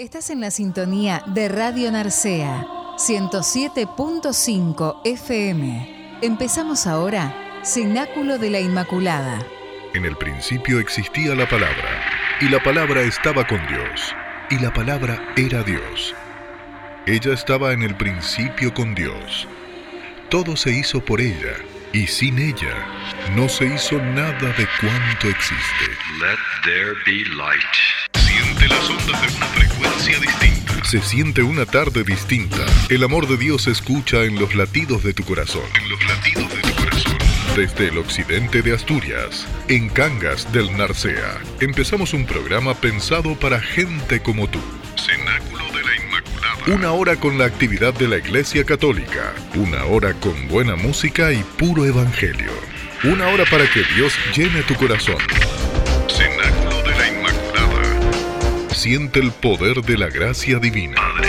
[0.00, 2.66] Estás en la sintonía de Radio Narcea,
[2.96, 6.18] 107.5 FM.
[6.22, 9.44] Empezamos ahora, Cenáculo de la Inmaculada.
[9.92, 12.00] En el principio existía la palabra,
[12.40, 14.14] y la palabra estaba con Dios,
[14.48, 16.14] y la palabra era Dios.
[17.04, 19.46] Ella estaba en el principio con Dios.
[20.30, 21.56] Todo se hizo por ella,
[21.92, 22.86] y sin ella
[23.36, 25.90] no se hizo nada de cuanto existe.
[26.20, 27.99] Let there be light.
[28.68, 30.84] Las ondas de una frecuencia distinta.
[30.84, 32.64] Se siente una tarde distinta.
[32.88, 35.62] El amor de Dios se escucha en los latidos de tu corazón.
[35.74, 37.18] En los latidos de tu corazón.
[37.56, 44.20] Desde el occidente de Asturias, en Cangas del Narcea, empezamos un programa pensado para gente
[44.20, 44.60] como tú.
[44.96, 46.74] Cenáculo de la Inmaculada.
[46.74, 49.34] Una hora con la actividad de la Iglesia Católica.
[49.54, 52.52] Una hora con buena música y puro evangelio.
[53.04, 55.18] Una hora para que Dios llene tu corazón.
[56.08, 56.59] Cenáculo.
[58.80, 60.94] Siente el poder de la gracia divina.
[60.94, 61.28] Padre,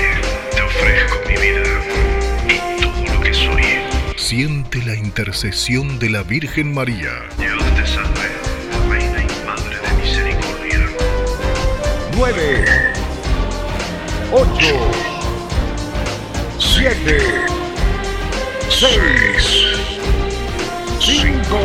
[0.55, 1.63] te ofrezco mi vida
[2.47, 3.65] y todo lo que soy.
[4.15, 7.09] Siente la intercesión de la Virgen María.
[7.37, 8.29] Dios te salve,
[8.89, 10.79] Reina y Madre de Misericordia.
[12.15, 12.65] 9,
[14.31, 14.47] 8,
[16.57, 17.17] 7,
[18.69, 18.89] 6,
[21.01, 21.59] 5,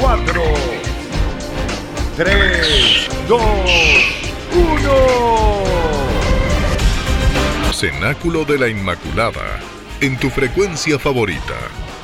[0.00, 0.42] 4,
[2.16, 2.97] 3,
[3.28, 3.40] 2,
[4.54, 4.90] 1.
[7.74, 9.60] Cenáculo de la Inmaculada.
[10.00, 11.58] En tu frecuencia favorita.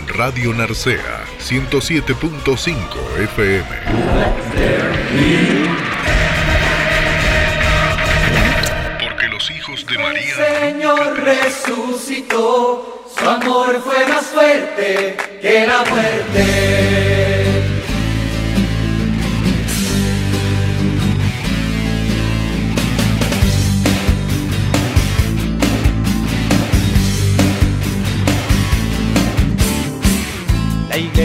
[0.07, 2.77] Radio Narcea 107.5
[3.21, 3.65] FM.
[9.01, 17.14] Porque los hijos de María Señor resucitó, su amor fue más fuerte que la muerte.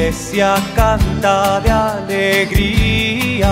[0.10, 3.52] Iglesia canta de alegría.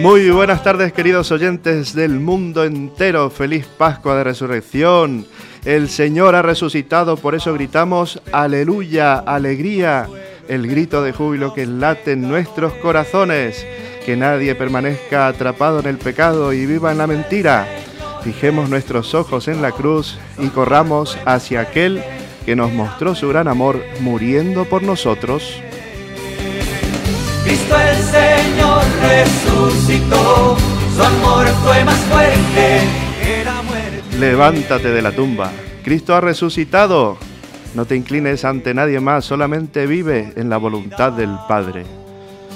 [0.00, 5.26] Muy buenas tardes queridos oyentes del mundo entero, feliz Pascua de Resurrección.
[5.66, 10.08] El Señor ha resucitado, por eso gritamos, aleluya, alegría,
[10.48, 13.66] el grito de júbilo que late en nuestros corazones.
[14.06, 17.68] Que nadie permanezca atrapado en el pecado y viva en la mentira.
[18.22, 22.02] Fijemos nuestros ojos en la cruz y corramos hacia aquel
[22.46, 25.60] que nos mostró su gran amor muriendo por nosotros.
[27.42, 30.56] Cristo el Señor resucitó,
[30.94, 32.80] su amor fue más fuerte
[33.20, 34.18] que la muerte.
[34.18, 35.50] Levántate de la tumba.
[35.82, 37.18] Cristo ha resucitado.
[37.74, 41.84] No te inclines ante nadie más, solamente vive en la voluntad del Padre.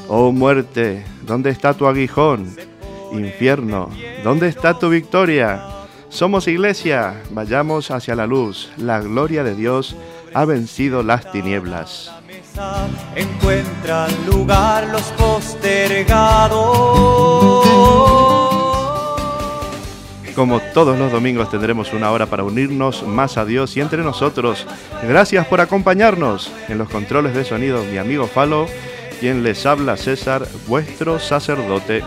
[0.09, 2.57] Oh muerte, ¿dónde está tu aguijón?
[3.13, 3.91] Infierno,
[4.23, 5.80] ¿dónde está tu victoria?
[6.11, 8.69] Somos iglesia, vayamos hacia la luz.
[8.77, 9.95] La gloria de Dios
[10.35, 12.11] ha vencido las tinieblas.
[13.15, 17.65] encuentran lugar los postergados.
[20.35, 24.67] Como todos los domingos tendremos una hora para unirnos más a Dios y entre nosotros.
[25.05, 26.51] Gracias por acompañarnos.
[26.69, 28.67] En los controles de sonido, mi amigo Falo,
[29.21, 32.03] quien les habla César, vuestro sacerdote.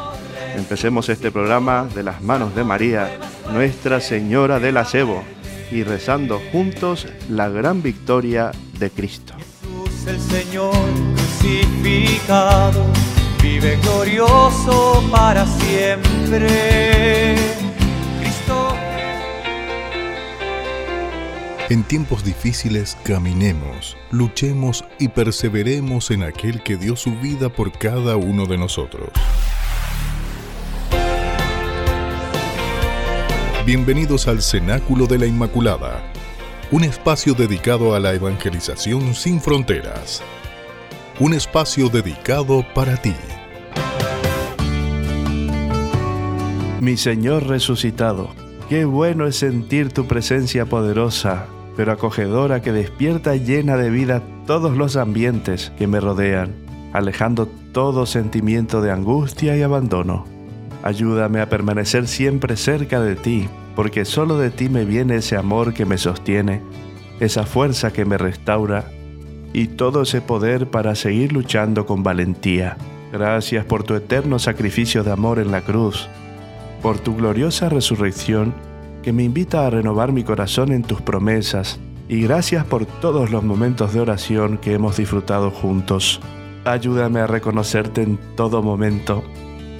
[0.55, 3.09] Empecemos este programa de las manos de María,
[3.51, 5.23] Nuestra Señora del Acebo,
[5.71, 9.33] y rezando juntos la gran victoria de Cristo.
[9.37, 10.75] Jesús el Señor
[11.15, 12.85] crucificado
[13.41, 17.35] vive glorioso para siempre.
[18.19, 18.75] Cristo
[21.69, 28.15] En tiempos difíciles caminemos, luchemos y perseveremos en aquel que dio su vida por cada
[28.15, 29.09] uno de nosotros.
[33.65, 36.03] Bienvenidos al Cenáculo de la Inmaculada,
[36.69, 40.21] un espacio dedicado a la evangelización sin fronteras.
[41.21, 43.15] Un espacio dedicado para ti.
[46.81, 48.31] Mi Señor resucitado,
[48.67, 51.45] qué bueno es sentir tu presencia poderosa,
[51.77, 56.53] pero acogedora que despierta llena de vida todos los ambientes que me rodean,
[56.91, 60.32] alejando todo sentimiento de angustia y abandono.
[60.83, 65.73] Ayúdame a permanecer siempre cerca de ti, porque solo de ti me viene ese amor
[65.73, 66.61] que me sostiene,
[67.21, 68.91] esa fuerza que me restaura
[69.53, 72.75] y todo ese poder para seguir luchando con valentía.
[73.13, 76.09] Gracias por tu eterno sacrificio de amor en la cruz,
[76.81, 78.53] por tu gloriosa resurrección
[79.03, 83.43] que me invita a renovar mi corazón en tus promesas y gracias por todos los
[83.43, 86.19] momentos de oración que hemos disfrutado juntos.
[86.65, 89.23] Ayúdame a reconocerte en todo momento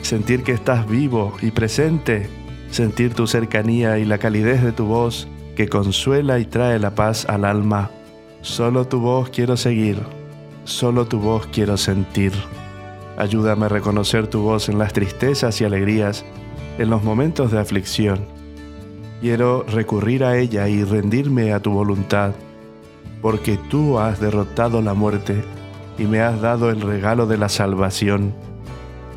[0.03, 2.29] sentir que estás vivo y presente,
[2.69, 7.25] sentir tu cercanía y la calidez de tu voz que consuela y trae la paz
[7.25, 7.89] al alma.
[8.41, 9.97] Solo tu voz quiero seguir,
[10.65, 12.33] solo tu voz quiero sentir.
[13.17, 16.25] Ayúdame a reconocer tu voz en las tristezas y alegrías,
[16.77, 18.25] en los momentos de aflicción.
[19.21, 22.33] Quiero recurrir a ella y rendirme a tu voluntad,
[23.21, 25.43] porque tú has derrotado la muerte
[25.97, 28.33] y me has dado el regalo de la salvación.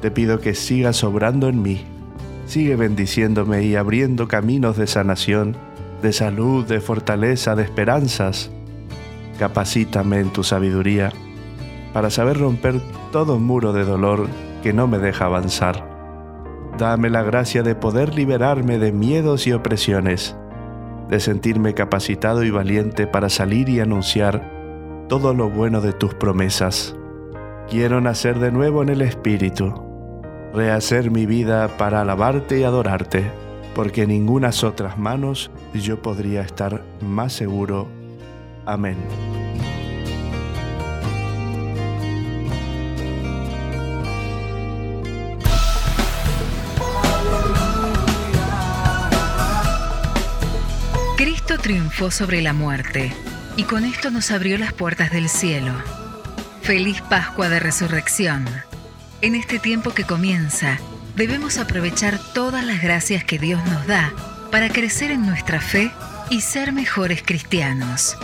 [0.00, 1.84] Te pido que sigas obrando en mí,
[2.46, 5.56] sigue bendiciéndome y abriendo caminos de sanación,
[6.02, 8.50] de salud, de fortaleza, de esperanzas.
[9.38, 11.12] Capacítame en tu sabiduría
[11.92, 14.28] para saber romper todo muro de dolor
[14.62, 15.96] que no me deja avanzar.
[16.78, 20.36] Dame la gracia de poder liberarme de miedos y opresiones,
[21.08, 24.52] de sentirme capacitado y valiente para salir y anunciar
[25.08, 26.94] todo lo bueno de tus promesas.
[27.70, 29.85] Quiero nacer de nuevo en el Espíritu,
[30.56, 33.30] rehacer mi vida para alabarte y adorarte,
[33.74, 37.88] porque en ningunas otras manos yo podría estar más seguro.
[38.64, 38.96] Amén.
[51.18, 53.12] Cristo triunfó sobre la muerte
[53.58, 55.72] y con esto nos abrió las puertas del cielo.
[56.62, 58.46] Feliz Pascua de Resurrección.
[59.22, 60.78] En este tiempo que comienza,
[61.16, 64.12] debemos aprovechar todas las gracias que Dios nos da
[64.52, 65.90] para crecer en nuestra fe
[66.28, 68.16] y ser mejores cristianos.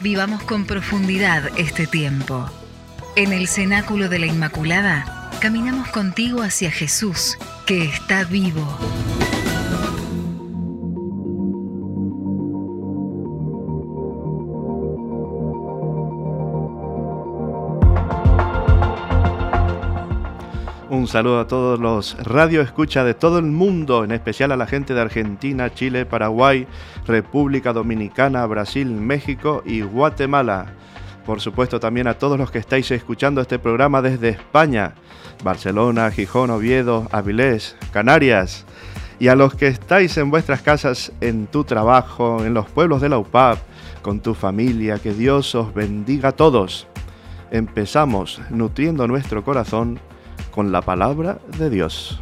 [0.00, 2.48] Vivamos con profundidad este tiempo.
[3.16, 8.78] En el cenáculo de la Inmaculada, caminamos contigo hacia Jesús, que está vivo.
[21.06, 24.66] Un saludo a todos los radio escucha de todo el mundo, en especial a la
[24.66, 26.66] gente de Argentina, Chile, Paraguay,
[27.06, 30.66] República Dominicana, Brasil, México y Guatemala.
[31.24, 34.94] Por supuesto también a todos los que estáis escuchando este programa desde España,
[35.44, 38.66] Barcelona, Gijón, Oviedo, Avilés, Canarias.
[39.20, 43.10] Y a los que estáis en vuestras casas, en tu trabajo, en los pueblos de
[43.10, 43.60] la UPAP,
[44.02, 46.88] con tu familia, que Dios os bendiga a todos.
[47.52, 50.00] Empezamos nutriendo nuestro corazón
[50.56, 52.18] con la palabra de Dios.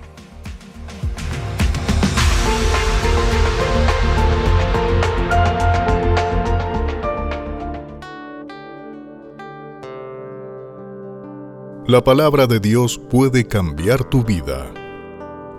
[11.87, 14.67] La palabra de Dios puede cambiar tu vida.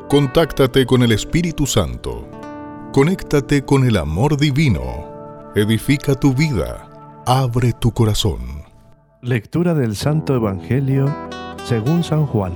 [0.09, 2.27] Contáctate con el Espíritu Santo.
[2.91, 5.53] Conéctate con el amor divino.
[5.55, 6.89] Edifica tu vida.
[7.25, 8.65] Abre tu corazón.
[9.21, 11.05] Lectura del Santo Evangelio
[11.65, 12.53] según San Juan.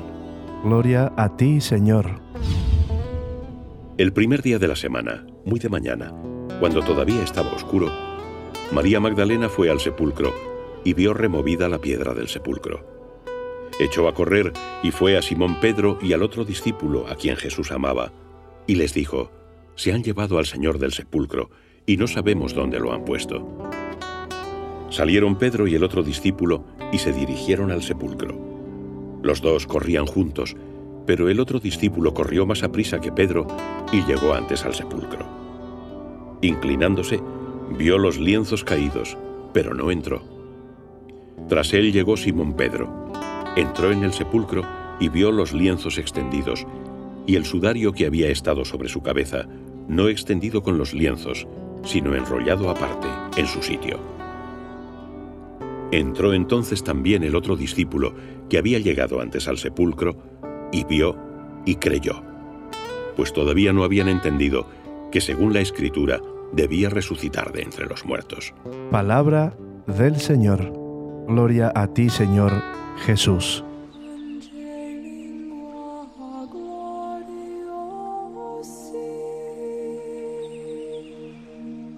[0.64, 2.22] Gloria a ti, Señor.
[3.98, 6.14] El primer día de la semana, muy de mañana,
[6.60, 7.92] cuando todavía estaba oscuro,
[8.72, 10.32] María Magdalena fue al sepulcro
[10.84, 12.86] y vio removida la piedra del sepulcro.
[13.80, 14.54] Echó a correr
[14.84, 18.12] y fue a Simón Pedro y al otro discípulo a quien Jesús amaba,
[18.68, 19.32] y les dijo,
[19.76, 21.50] Se han llevado al Señor del sepulcro,
[21.88, 23.72] y no sabemos dónde lo han puesto.
[24.92, 28.49] Salieron Pedro y el otro discípulo y se dirigieron al sepulcro.
[29.21, 30.56] Los dos corrían juntos,
[31.06, 33.47] pero el otro discípulo corrió más a prisa que Pedro
[33.92, 35.26] y llegó antes al sepulcro.
[36.42, 37.19] Inclinándose,
[37.78, 39.18] vio los lienzos caídos,
[39.54, 40.21] pero no entró.
[41.47, 43.11] Tras él llegó Simón Pedro.
[43.56, 44.64] Entró en el sepulcro
[44.99, 46.66] y vio los lienzos extendidos,
[47.26, 49.47] y el sudario que había estado sobre su cabeza,
[49.88, 51.47] no extendido con los lienzos,
[51.83, 53.99] sino enrollado aparte, en su sitio.
[55.92, 58.14] Entró entonces también el otro discípulo,
[58.50, 60.18] que había llegado antes al sepulcro,
[60.72, 61.16] y vio
[61.66, 62.24] y creyó,
[63.16, 64.68] pues todavía no habían entendido
[65.12, 66.22] que según la Escritura
[66.54, 68.54] debía resucitar de entre los muertos.
[68.92, 69.56] Palabra
[69.88, 70.74] del Señor.
[71.28, 72.52] Gloria a ti, Señor
[73.06, 73.64] Jesús.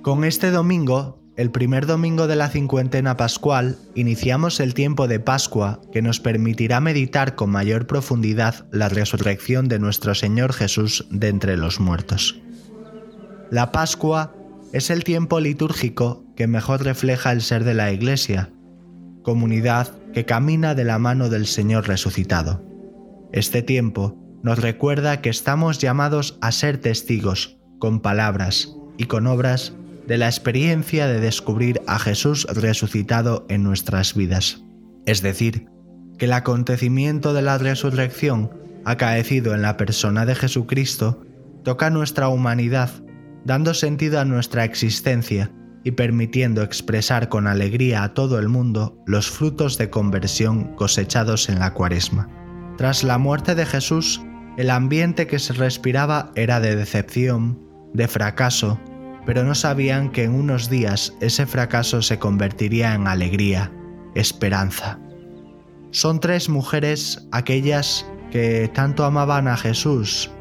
[0.02, 5.82] Con este domingo el primer domingo de la cincuentena pascual iniciamos el tiempo de Pascua
[5.92, 11.58] que nos permitirá meditar con mayor profundidad la resurrección de nuestro Señor Jesús de entre
[11.58, 12.40] los muertos.
[13.50, 14.36] La Pascua
[14.72, 18.52] es el tiempo litúrgico que mejor refleja el ser de la Iglesia,
[19.24, 22.64] comunidad que camina de la mano del Señor resucitado.
[23.34, 29.74] Este tiempo nos recuerda que estamos llamados a ser testigos, con palabras y con obras
[30.12, 34.62] de la experiencia de descubrir a Jesús resucitado en nuestras vidas.
[35.06, 35.70] Es decir,
[36.18, 38.52] que el acontecimiento de la resurrección
[38.84, 41.24] acaecido en la persona de Jesucristo,
[41.64, 42.90] toca nuestra humanidad,
[43.46, 45.50] dando sentido a nuestra existencia
[45.86, 51.60] y permitiendo expresar con alegría a todo el mundo los frutos de conversión cosechados en
[51.60, 52.28] la cuaresma.
[52.76, 54.22] Tras la muerte de Jesús,
[54.58, 57.58] el ambiente que se respiraba era de decepción,
[57.94, 58.78] de fracaso,
[59.26, 63.72] pero no sabían que en unos días ese fracaso se convertiría en alegría,
[64.16, 65.00] esperanza.
[65.92, 70.32] Son tres mujeres aquellas que tanto amaban a Jesús,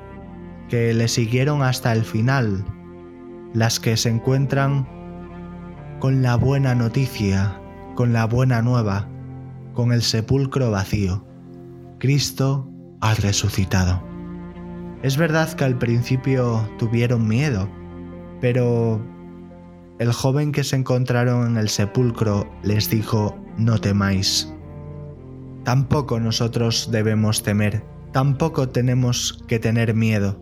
[0.69, 2.65] que le siguieron hasta el final,
[3.53, 4.89] las que se encuentran
[5.99, 7.61] con la buena noticia,
[7.97, 9.09] con la buena nueva,
[9.75, 11.27] con el sepulcro vacío.
[11.99, 12.71] Cristo
[13.01, 14.03] ha resucitado.
[15.03, 17.69] Es verdad que al principio tuvieron miedo,
[18.41, 19.01] pero
[19.99, 24.53] el joven que se encontraron en el sepulcro les dijo, no temáis.
[25.65, 30.41] Tampoco nosotros debemos temer, tampoco tenemos que tener miedo,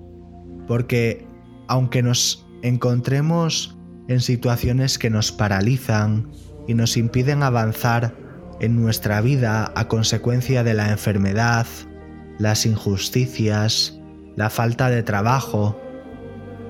[0.68, 1.26] porque
[1.66, 3.76] aunque nos encontremos
[4.06, 6.30] en situaciones que nos paralizan
[6.66, 8.14] y nos impiden avanzar
[8.60, 11.66] en nuestra vida a consecuencia de la enfermedad,
[12.38, 14.00] las injusticias,
[14.36, 15.80] la falta de trabajo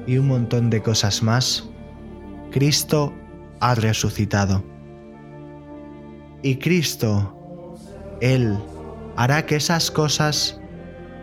[0.09, 1.69] y un montón de cosas más,
[2.51, 3.13] Cristo
[3.61, 4.65] ha resucitado.
[6.43, 7.79] Y Cristo,
[8.23, 8.59] Él,
[9.17, 10.59] hará que esas cosas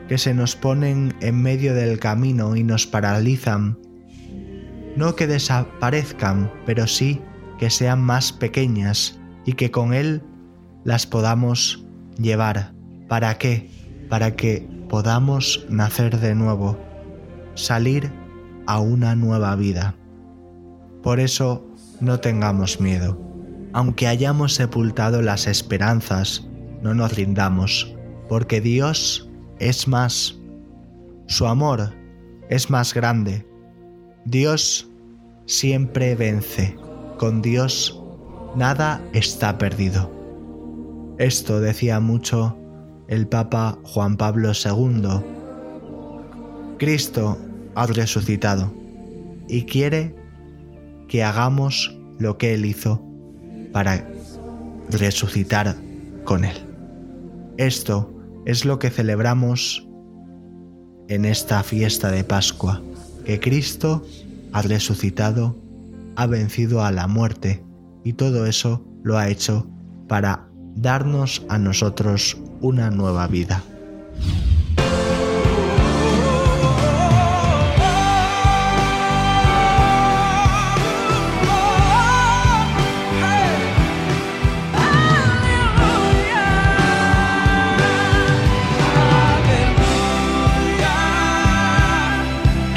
[0.07, 3.79] que se nos ponen en medio del camino y nos paralizan
[4.95, 7.21] no que desaparezcan, pero sí
[7.57, 10.21] que sean más pequeñas y que con Él
[10.83, 11.85] las podamos
[12.17, 12.73] llevar.
[13.07, 13.69] ¿Para qué?
[14.09, 16.77] Para que podamos nacer de nuevo,
[17.55, 18.11] salir
[18.67, 19.95] a una nueva vida.
[21.03, 21.65] Por eso
[22.01, 23.19] no tengamos miedo.
[23.73, 26.47] Aunque hayamos sepultado las esperanzas,
[26.81, 27.95] no nos rindamos,
[28.29, 29.29] porque Dios
[29.59, 30.37] es más.
[31.27, 31.93] Su amor
[32.49, 33.45] es más grande
[34.25, 34.89] Dios
[35.45, 36.75] siempre vence.
[37.19, 38.01] Con Dios
[38.55, 40.11] nada está perdido.
[41.19, 42.57] Esto decía mucho
[43.07, 45.23] el Papa Juan Pablo II.
[46.79, 47.37] Cristo
[47.75, 48.73] ha resucitado
[49.47, 50.15] y quiere
[51.07, 53.01] que hagamos lo que Él hizo
[53.71, 54.07] para
[54.89, 55.75] resucitar
[56.23, 56.55] con Él.
[57.57, 58.11] Esto
[58.45, 59.87] es lo que celebramos
[61.07, 62.81] en esta fiesta de Pascua
[63.25, 64.05] que Cristo
[64.53, 65.55] ha resucitado,
[66.15, 67.63] ha vencido a la muerte
[68.03, 69.67] y todo eso lo ha hecho
[70.07, 73.63] para darnos a nosotros una nueva vida.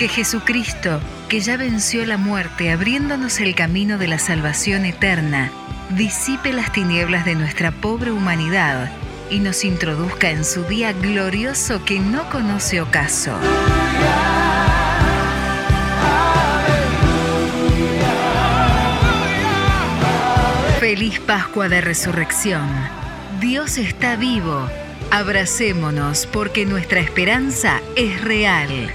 [0.08, 5.50] Jesucristo, que ya venció la muerte abriéndonos el camino de la salvación eterna,
[5.90, 8.90] disipe las tinieblas de nuestra pobre humanidad
[9.30, 13.38] y nos introduzca en su día glorioso que no conoce ocaso.
[20.80, 22.68] Feliz Pascua de Resurrección.
[23.40, 24.68] Dios está vivo.
[25.10, 28.92] Abracémonos porque nuestra esperanza es real.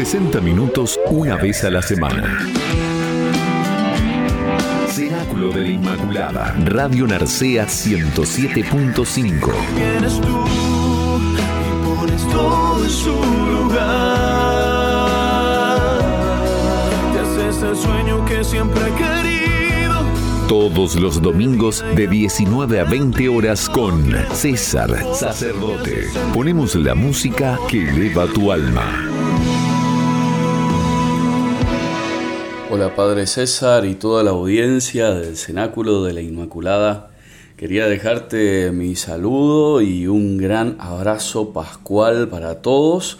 [0.00, 2.38] ...60 minutos una vez a la semana.
[4.88, 6.56] Cenáculo de la Inmaculada.
[6.64, 9.52] Radio Narcea 107.5.
[9.76, 10.44] Vienes tú
[11.66, 14.16] y pones todo en su lugar.
[17.12, 20.00] Te haces el sueño que siempre he querido.
[20.48, 24.02] Todos los domingos de 19 a 20 horas con
[24.32, 26.06] César Sacerdote.
[26.32, 29.10] Ponemos la música que eleva tu alma.
[32.72, 37.10] Hola Padre César y toda la audiencia del Cenáculo de la Inmaculada.
[37.56, 43.18] Quería dejarte mi saludo y un gran abrazo pascual para todos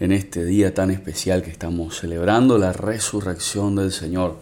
[0.00, 4.40] en este día tan especial que estamos celebrando, la resurrección del Señor.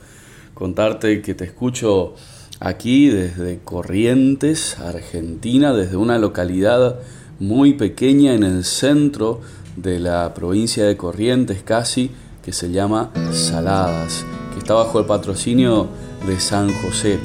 [0.54, 2.14] Contarte que te escucho
[2.58, 7.00] aquí desde Corrientes, Argentina, desde una localidad
[7.38, 9.42] muy pequeña en el centro
[9.76, 12.10] de la provincia de Corrientes casi,
[12.42, 14.24] que se llama Saladas
[14.56, 15.86] que está bajo el patrocinio
[16.26, 17.18] de San José.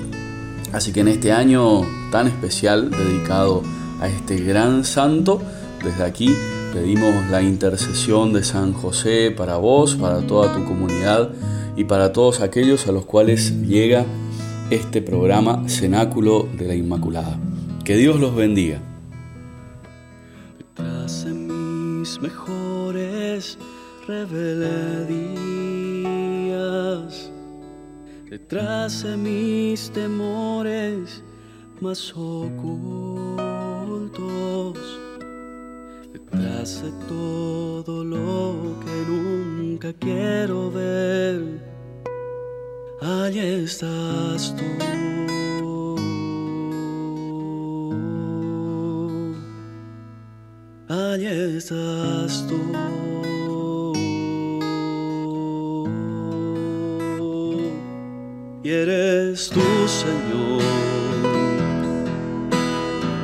[0.73, 3.63] Así que en este año tan especial dedicado
[4.01, 5.41] a este gran santo.
[5.81, 6.35] Desde aquí
[6.73, 11.29] pedimos la intercesión de San José para vos, para toda tu comunidad
[11.77, 14.05] y para todos aquellos a los cuales llega
[14.69, 17.39] este programa Cenáculo de la Inmaculada.
[17.85, 18.81] Que Dios los bendiga.
[22.01, 23.57] Mis mejores
[28.29, 31.23] detrás de mis temores
[31.81, 33.39] más ocultos,
[36.13, 41.61] detrás de todo lo que nunca quiero ver,
[43.01, 44.65] allí estás tú.
[50.87, 51.25] Allí
[51.57, 52.59] estás tú.
[58.63, 60.61] Y eres tú, Señor,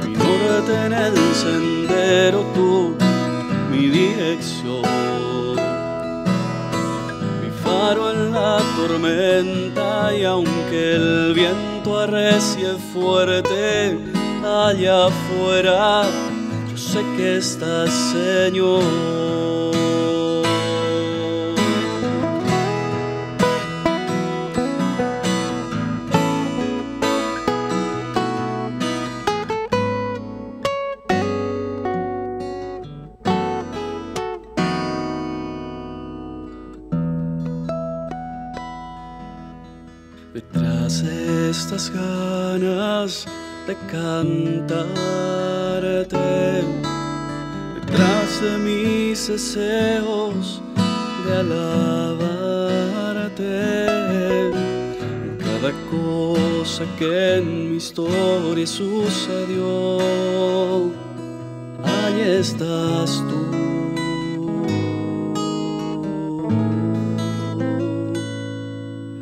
[0.03, 2.95] mi norte en el sendero, tú,
[3.69, 4.81] mi dirección,
[7.43, 13.95] mi faro en la tormenta, y aunque el viento arrecie fuerte
[14.43, 16.01] allá afuera,
[16.67, 19.37] yo sé que estás, Señor.
[41.77, 43.25] Estas ganas
[43.67, 44.97] de cantarte,
[47.75, 50.59] detrás de mis deseos
[51.23, 52.33] de alabarte,
[55.37, 59.99] cada cosa que en mi historia sucedió,
[61.83, 63.41] ahí estás tú.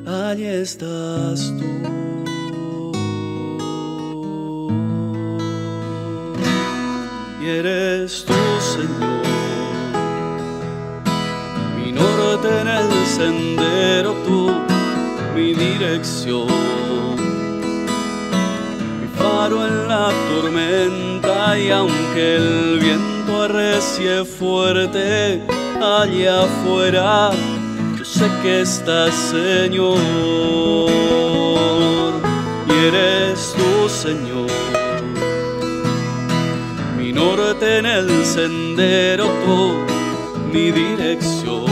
[0.08, 1.95] Allí estás tú.
[7.60, 9.24] Eres tú, Señor,
[11.78, 14.52] mi norte en el sendero, tú,
[15.36, 16.48] mi dirección,
[19.00, 25.42] mi faro en la tormenta, y aunque el viento arrecie fuerte
[25.82, 27.32] allá afuera,
[28.04, 30.00] sé que estás, Señor,
[32.70, 34.75] y eres tú, Señor,
[37.26, 39.74] norte en el sendero, tú,
[40.54, 41.66] mi dirección,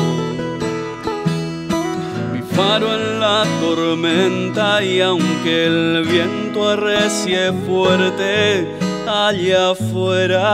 [2.34, 8.68] mi faro en la tormenta, y aunque el viento arrecie fuerte
[9.08, 10.54] allá afuera,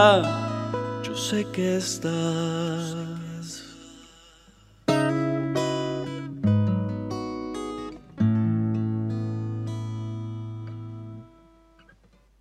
[1.03, 3.18] yo sé que estás.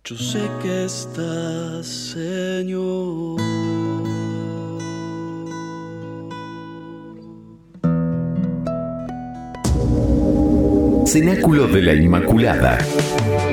[0.09, 3.39] Yo sé que estás, Señor.
[11.05, 12.79] Cenáculo de la Inmaculada.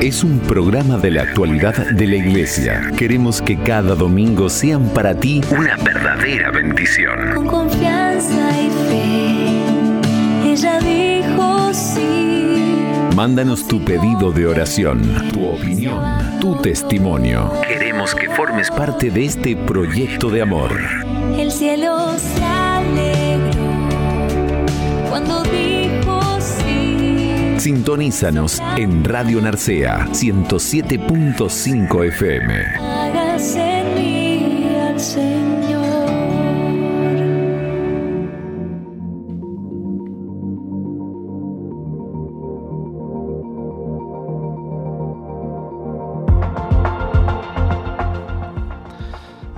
[0.00, 2.90] Es un programa de la actualidad de la Iglesia.
[2.96, 7.34] Queremos que cada domingo sean para ti una verdadera bendición.
[7.34, 12.26] Con confianza y fe, ella dijo sí.
[13.14, 16.02] Mándanos tu pedido de oración, tu opinión,
[16.46, 17.50] tu testimonio.
[17.66, 20.70] Queremos que formes parte de este proyecto de amor.
[21.36, 23.64] El cielo se alegró
[25.08, 27.56] cuando dijo sí.
[27.58, 32.54] Sintonízanos en Radio Narcea 107.5 FM.
[32.78, 34.68] Hágase en mí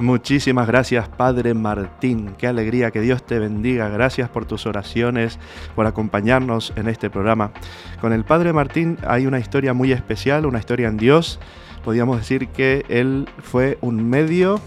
[0.08, 2.34] Muchísimas gracias, Padre Martín.
[2.38, 3.90] Qué alegría, que Dios te bendiga.
[3.90, 5.38] Gracias por tus oraciones,
[5.74, 7.52] por acompañarnos en este programa.
[8.00, 11.40] Con el Padre Martín hay una historia muy especial, una historia en Dios.
[11.84, 14.62] Podríamos decir que él fue un medio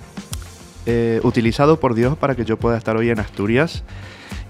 [0.85, 3.83] eh, utilizado por Dios para que yo pueda estar hoy en Asturias.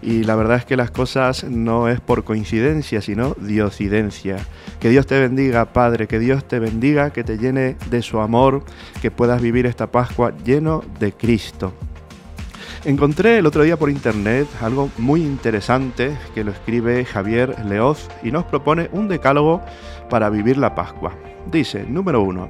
[0.01, 4.37] Y la verdad es que las cosas no es por coincidencia, sino diosidencia.
[4.79, 8.63] Que Dios te bendiga, Padre, que Dios te bendiga, que te llene de su amor,
[9.01, 11.73] que puedas vivir esta Pascua lleno de Cristo.
[12.83, 18.31] Encontré el otro día por internet algo muy interesante que lo escribe Javier Leoz y
[18.31, 19.61] nos propone un decálogo
[20.09, 21.13] para vivir la Pascua.
[21.51, 22.49] Dice, número uno,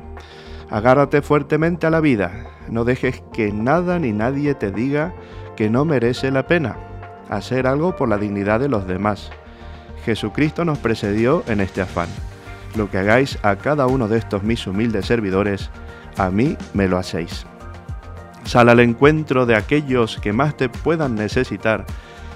[0.70, 2.32] Agárrate fuertemente a la vida.
[2.70, 5.14] No dejes que nada ni nadie te diga
[5.58, 6.91] que no merece la pena
[7.32, 9.32] hacer algo por la dignidad de los demás.
[10.06, 12.10] Jesucristo nos precedió en este afán.
[12.76, 15.70] Lo que hagáis a cada uno de estos mis humildes servidores,
[16.18, 17.46] a mí me lo hacéis.
[18.44, 21.86] Sal al encuentro de aquellos que más te puedan necesitar.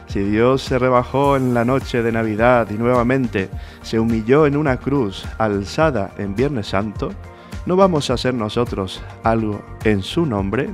[0.08, 3.50] Si Dios se rebajó en la noche de Navidad y nuevamente
[3.82, 7.12] se humilló en una cruz alzada en Viernes Santo,
[7.66, 10.70] ¿no vamos a hacer nosotros algo en su nombre?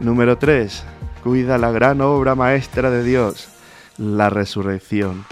[0.00, 0.84] Número 3.
[1.22, 3.48] Cuida la gran obra maestra de Dios,
[3.98, 5.24] la resurrección.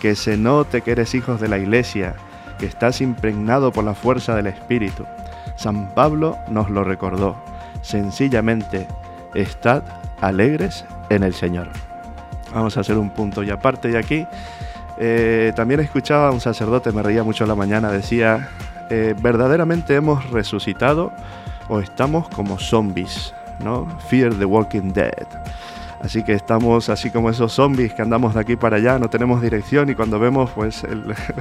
[0.00, 2.16] Que se note que eres hijos de la iglesia,
[2.58, 5.04] que estás impregnado por la fuerza del Espíritu.
[5.56, 7.36] San Pablo nos lo recordó.
[7.82, 8.88] Sencillamente,
[9.34, 9.82] estad
[10.20, 11.68] alegres en el Señor.
[12.54, 14.26] Vamos a hacer un punto y aparte de aquí.
[14.98, 18.48] Eh, también escuchaba a un sacerdote, me reía mucho la mañana, decía,
[18.88, 21.12] eh, verdaderamente hemos resucitado
[21.68, 23.34] o estamos como zombies.
[23.60, 23.86] ¿No?
[24.08, 25.26] Fear the Walking Dead.
[26.00, 29.40] Así que estamos así como esos zombies que andamos de aquí para allá, no tenemos
[29.40, 30.86] dirección y cuando vemos pues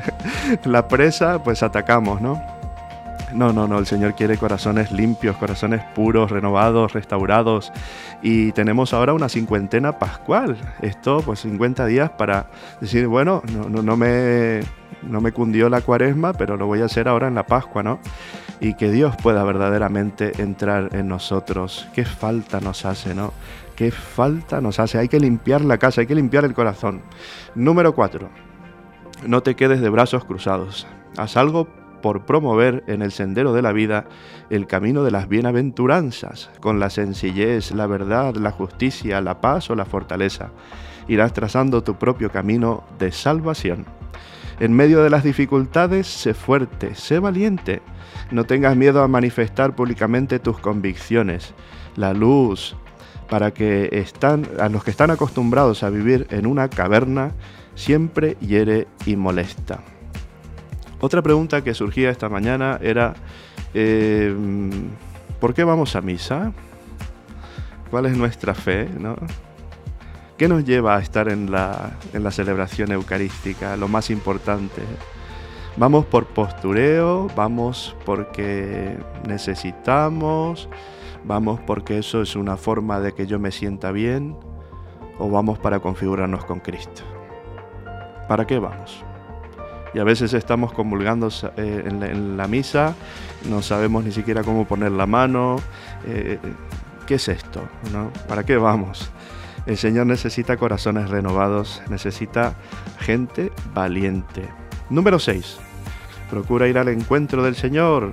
[0.66, 2.42] la presa pues atacamos, ¿no?
[3.34, 7.74] No, no, no, el Señor quiere corazones limpios, corazones puros, renovados, restaurados.
[8.22, 10.56] Y tenemos ahora una cincuentena pascual.
[10.82, 12.48] Esto, pues 50 días para
[12.80, 14.62] decir, bueno, no, no, no, me,
[15.04, 18.00] no me cundió la cuaresma, pero lo voy a hacer ahora en la Pascua, ¿no?
[18.60, 21.88] Y que Dios pueda verdaderamente entrar en nosotros.
[21.94, 23.34] Qué falta nos hace, ¿no?
[23.76, 24.98] Qué falta nos hace.
[24.98, 27.02] Hay que limpiar la casa, hay que limpiar el corazón.
[27.56, 28.30] Número 4.
[29.28, 30.88] No te quedes de brazos cruzados.
[31.18, 31.68] Haz algo
[32.02, 34.06] por promover en el sendero de la vida
[34.50, 39.76] el camino de las bienaventuranzas, con la sencillez, la verdad, la justicia, la paz o
[39.76, 40.52] la fortaleza.
[41.08, 43.86] Irás trazando tu propio camino de salvación.
[44.60, 47.82] En medio de las dificultades, sé fuerte, sé valiente
[48.32, 51.54] no tengas miedo a manifestar públicamente tus convicciones.
[51.96, 52.76] La luz,
[53.30, 57.32] para que están, a los que están acostumbrados a vivir en una caverna,
[57.76, 59.80] siempre hiere y molesta.
[61.00, 63.14] Otra pregunta que surgía esta mañana era,
[63.74, 64.34] eh,
[65.40, 66.52] ¿por qué vamos a misa?
[67.92, 68.90] ¿Cuál es nuestra fe?
[70.38, 73.78] ¿Qué nos lleva a estar en la, en la celebración eucarística?
[73.78, 74.82] Lo más importante.
[75.78, 80.68] Vamos por postureo, vamos porque necesitamos,
[81.24, 84.36] vamos porque eso es una forma de que yo me sienta bien,
[85.20, 87.04] o vamos para configurarnos con Cristo.
[88.28, 89.06] ¿Para qué vamos?
[89.94, 92.94] Y a veces estamos comulgando eh, en, la, misa,
[93.50, 95.56] no sabemos ni siquiera cómo poner la mano.
[96.06, 96.40] Eh,
[97.08, 97.62] ¿Qué es esto?
[98.28, 99.12] ¿Para qué vamos?
[99.66, 102.54] El Señor necesita corazones renovados, necesita
[103.00, 104.48] gente valiente.
[104.92, 105.58] Número 6.
[106.30, 108.12] Procura ir al encuentro del Señor.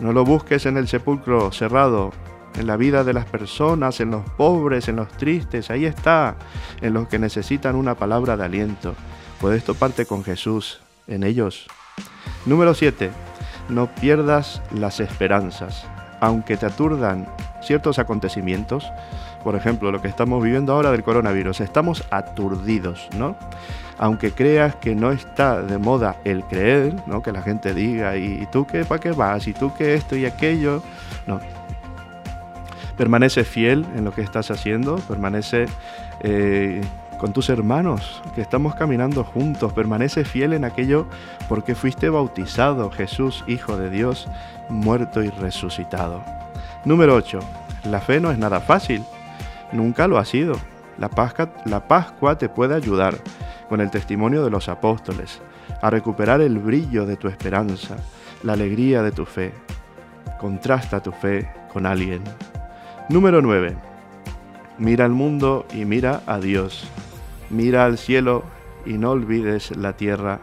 [0.00, 2.12] No lo busques en el sepulcro cerrado,
[2.54, 5.70] en la vida de las personas, en los pobres, en los tristes.
[5.70, 6.36] Ahí está,
[6.80, 8.94] en los que necesitan una palabra de aliento.
[9.40, 11.66] Puedes toparte con Jesús en ellos.
[12.46, 13.10] Número 7.
[13.68, 15.86] No pierdas las esperanzas.
[16.20, 17.26] Aunque te aturdan
[17.62, 18.84] ciertos acontecimientos,
[19.42, 23.36] por ejemplo, lo que estamos viviendo ahora del coronavirus, estamos aturdidos, ¿no?
[23.98, 27.22] aunque creas que no está de moda el creer, ¿no?
[27.22, 29.46] que la gente diga, ¿y tú qué, para qué vas?
[29.46, 30.82] ¿Y tú qué esto y aquello?
[31.26, 31.40] No.
[32.96, 35.66] Permanece fiel en lo que estás haciendo, permanece
[36.20, 36.80] eh,
[37.18, 41.06] con tus hermanos, que estamos caminando juntos, permanece fiel en aquello
[41.48, 44.26] porque fuiste bautizado, Jesús, Hijo de Dios,
[44.68, 46.22] muerto y resucitado.
[46.84, 47.38] Número 8.
[47.84, 49.04] La fe no es nada fácil,
[49.72, 50.54] nunca lo ha sido.
[50.98, 53.16] La Pascua, te puede ayudar
[53.68, 55.40] con el testimonio de los apóstoles,
[55.80, 57.96] a recuperar el brillo de tu esperanza,
[58.42, 59.52] la alegría de tu fe.
[60.38, 62.22] Contrasta tu fe con alguien.
[63.08, 63.76] Número 9.
[64.78, 66.88] Mira al mundo y mira a Dios.
[67.50, 68.44] Mira al cielo
[68.84, 70.40] y no olvides la tierra.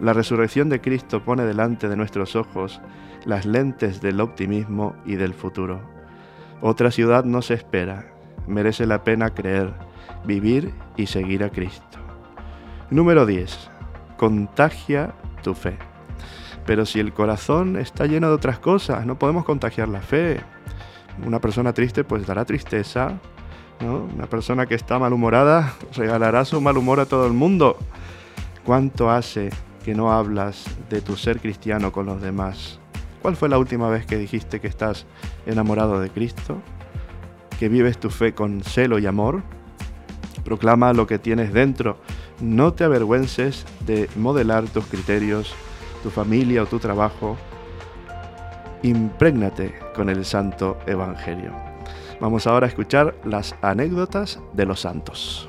[0.00, 2.80] La resurrección de Cristo pone delante de nuestros ojos
[3.24, 5.80] las lentes del optimismo y del futuro.
[6.60, 8.17] Otra ciudad nos espera.
[8.48, 9.72] Merece la pena creer,
[10.24, 11.98] vivir y seguir a Cristo.
[12.90, 13.70] Número 10.
[14.16, 15.76] Contagia tu fe.
[16.64, 20.40] Pero si el corazón está lleno de otras cosas, no podemos contagiar la fe.
[21.26, 23.18] Una persona triste pues dará tristeza.
[23.80, 27.76] Una persona que está malhumorada regalará su mal humor a todo el mundo.
[28.64, 29.50] ¿Cuánto hace
[29.84, 32.80] que no hablas de tu ser cristiano con los demás?
[33.22, 35.06] ¿Cuál fue la última vez que dijiste que estás
[35.46, 36.62] enamorado de Cristo?
[37.58, 39.42] ¿Que vives tu fe con celo y amor?
[40.44, 41.98] Proclama lo que tienes dentro
[42.40, 45.54] no te avergüences de modelar tus criterios,
[46.02, 47.36] tu familia o tu trabajo
[48.82, 51.52] imprégnate con el Santo Evangelio.
[52.20, 55.48] Vamos ahora a escuchar las anécdotas de los santos.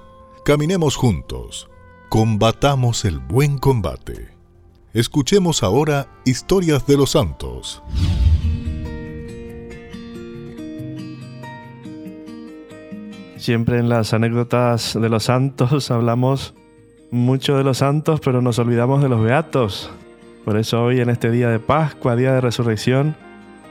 [0.43, 1.69] Caminemos juntos,
[2.09, 4.29] combatamos el buen combate.
[4.91, 7.83] Escuchemos ahora historias de los santos.
[13.37, 16.55] Siempre en las anécdotas de los santos hablamos
[17.11, 19.91] mucho de los santos, pero nos olvidamos de los beatos.
[20.43, 23.15] Por eso hoy en este día de Pascua, día de resurrección,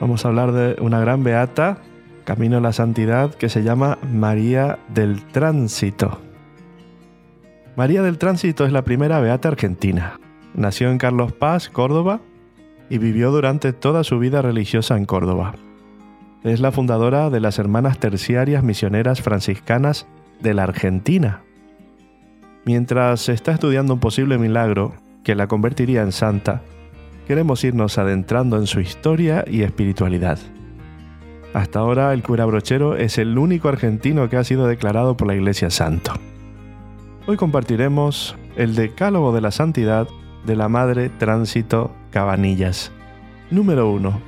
[0.01, 1.79] vamos a hablar de una gran beata,
[2.23, 6.30] camino a la santidad, que se llama María del Tránsito.
[7.77, 10.19] María del Tránsito es la primera beata argentina.
[10.55, 12.21] Nació en Carlos Paz, Córdoba,
[12.89, 15.55] y vivió durante toda su vida religiosa en Córdoba.
[16.43, 20.07] Es la fundadora de las Hermanas Terciarias Misioneras Franciscanas
[20.41, 21.43] de la Argentina.
[22.65, 26.63] Mientras está estudiando un posible milagro que la convertiría en santa,
[27.29, 30.39] queremos irnos adentrando en su historia y espiritualidad.
[31.55, 35.35] Hasta ahora el cura brochero es el único argentino que ha sido declarado por la
[35.35, 36.13] Iglesia santo.
[37.31, 40.09] Hoy compartiremos el Decálogo de la Santidad
[40.45, 42.91] de la Madre Tránsito Cabanillas.
[43.53, 44.21] Número 1.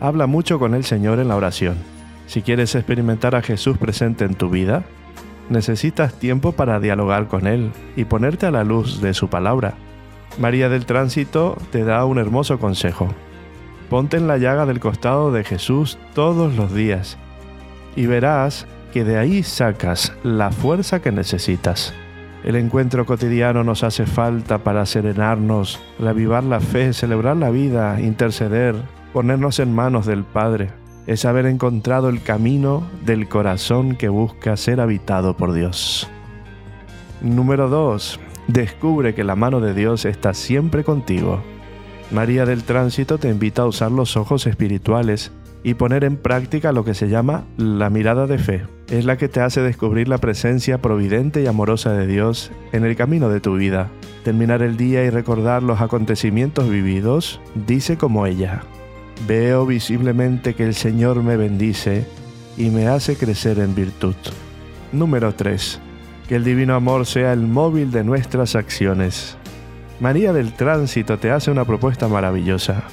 [0.00, 1.76] Habla mucho con el Señor en la oración.
[2.26, 4.84] Si quieres experimentar a Jesús presente en tu vida,
[5.50, 9.74] necesitas tiempo para dialogar con Él y ponerte a la luz de su palabra.
[10.38, 13.08] María del Tránsito te da un hermoso consejo.
[13.90, 17.18] Ponte en la llaga del costado de Jesús todos los días
[17.96, 21.92] y verás que de ahí sacas la fuerza que necesitas.
[22.42, 28.76] El encuentro cotidiano nos hace falta para serenarnos, reavivar la fe, celebrar la vida, interceder,
[29.12, 30.70] ponernos en manos del Padre.
[31.06, 36.08] Es haber encontrado el camino del corazón que busca ser habitado por Dios.
[37.20, 38.18] Número 2.
[38.48, 41.42] Descubre que la mano de Dios está siempre contigo.
[42.10, 45.30] María del Tránsito te invita a usar los ojos espirituales
[45.62, 48.66] y poner en práctica lo que se llama la mirada de fe.
[48.88, 52.96] Es la que te hace descubrir la presencia providente y amorosa de Dios en el
[52.96, 53.88] camino de tu vida.
[54.24, 58.62] Terminar el día y recordar los acontecimientos vividos, dice como ella,
[59.26, 62.06] veo visiblemente que el Señor me bendice
[62.56, 64.16] y me hace crecer en virtud.
[64.92, 65.80] Número 3.
[66.28, 69.36] Que el divino amor sea el móvil de nuestras acciones.
[70.00, 72.84] María del Tránsito te hace una propuesta maravillosa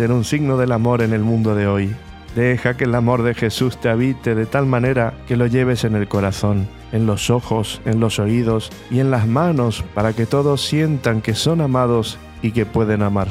[0.00, 1.94] ser un signo del amor en el mundo de hoy.
[2.34, 5.94] Deja que el amor de Jesús te habite de tal manera que lo lleves en
[5.94, 10.64] el corazón, en los ojos, en los oídos y en las manos para que todos
[10.66, 13.28] sientan que son amados y que pueden amar.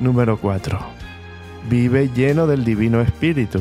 [0.00, 0.76] Número 4.
[1.70, 3.60] Vive lleno del Divino Espíritu.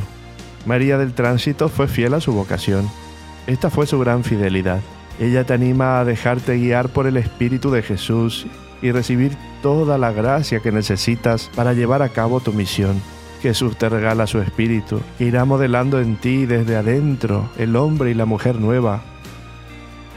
[0.65, 2.89] María del Tránsito fue fiel a su vocación.
[3.45, 4.79] Esta fue su gran fidelidad.
[5.19, 8.47] Ella te anima a dejarte guiar por el Espíritu de Jesús
[8.85, 13.01] y recibir toda la gracia que necesitas para llevar a cabo tu misión.
[13.41, 18.13] Jesús te regala su espíritu, que irá modelando en ti desde adentro el hombre y
[18.13, 19.01] la mujer nueva.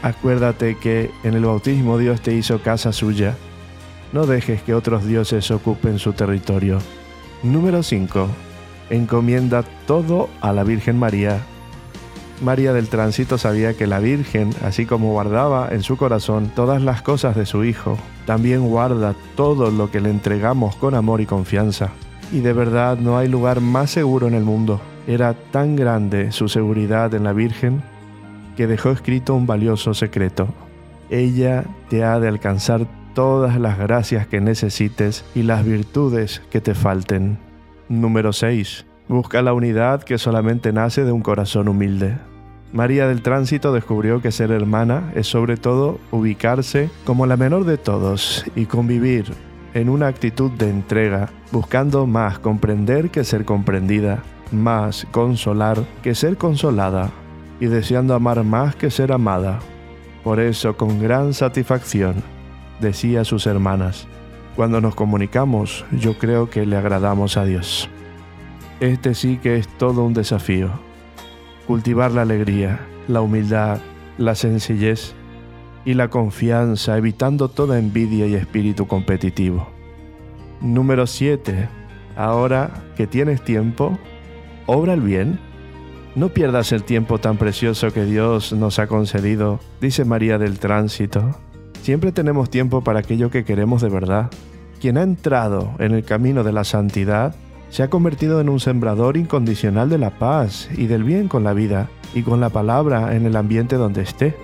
[0.03, 3.35] Acuérdate que en el bautismo Dios te hizo casa suya.
[4.13, 6.77] No dejes que otros dioses ocupen su territorio.
[7.41, 8.27] Número 5.
[8.91, 11.41] Encomienda todo a la Virgen María.
[12.41, 17.01] María del Tránsito sabía que la Virgen, así como guardaba en su corazón todas las
[17.01, 21.89] cosas de su Hijo, también guarda todo lo que le entregamos con amor y confianza.
[22.31, 24.79] Y de verdad no hay lugar más seguro en el mundo.
[25.07, 27.81] Era tan grande su seguridad en la Virgen
[28.55, 30.47] que dejó escrito un valioso secreto.
[31.09, 36.75] Ella te ha de alcanzar todas las gracias que necesites y las virtudes que te
[36.75, 37.37] falten.
[37.89, 38.85] Número 6.
[39.07, 42.28] Busca la unidad que solamente nace de un corazón humilde.
[42.71, 47.79] María del Tránsito descubrió que ser hermana es sobre todo ubicarse como la menor de
[47.79, 49.25] todos y convivir
[49.73, 56.37] en una actitud de entrega, buscando más comprender que ser comprendida, más consolar que ser
[56.37, 57.09] consolada
[57.59, 59.59] y deseando amar más que ser amada.
[60.23, 62.15] Por eso, con gran satisfacción,
[62.79, 64.07] decía a sus hermanas,
[64.55, 67.89] cuando nos comunicamos, yo creo que le agradamos a Dios.
[68.79, 70.88] Este sí que es todo un desafío
[71.69, 73.77] cultivar la alegría, la humildad,
[74.17, 75.13] la sencillez
[75.85, 79.69] y la confianza, evitando toda envidia y espíritu competitivo.
[80.61, 81.69] Número 7.
[82.15, 83.99] Ahora que tienes tiempo,
[84.65, 85.39] obra el bien.
[86.15, 91.35] No pierdas el tiempo tan precioso que Dios nos ha concedido, dice María del Tránsito.
[91.83, 94.31] Siempre tenemos tiempo para aquello que queremos de verdad.
[94.81, 97.35] Quien ha entrado en el camino de la santidad
[97.69, 101.53] se ha convertido en un sembrador incondicional de la paz y del bien con la
[101.53, 104.35] vida y con la palabra en el ambiente donde esté.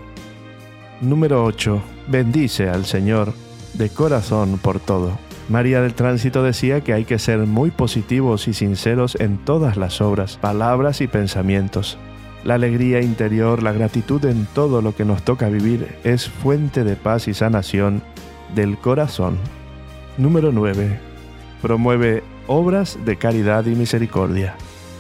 [1.02, 1.82] Número 8.
[2.08, 3.34] Bendice al Señor
[3.74, 5.18] de corazón por todo.
[5.50, 10.02] María del Tránsito decía que hay que ser muy positivos y sinceros en todas las
[10.02, 11.98] obras, palabras y pensamientos.
[12.44, 16.96] La alegría interior, la gratitud en todo lo que nos toca vivir es fuente de
[16.96, 18.02] paz y sanación
[18.56, 19.38] del corazón.
[20.18, 21.00] Número 9.
[21.62, 24.56] Promueve obras de caridad y misericordia.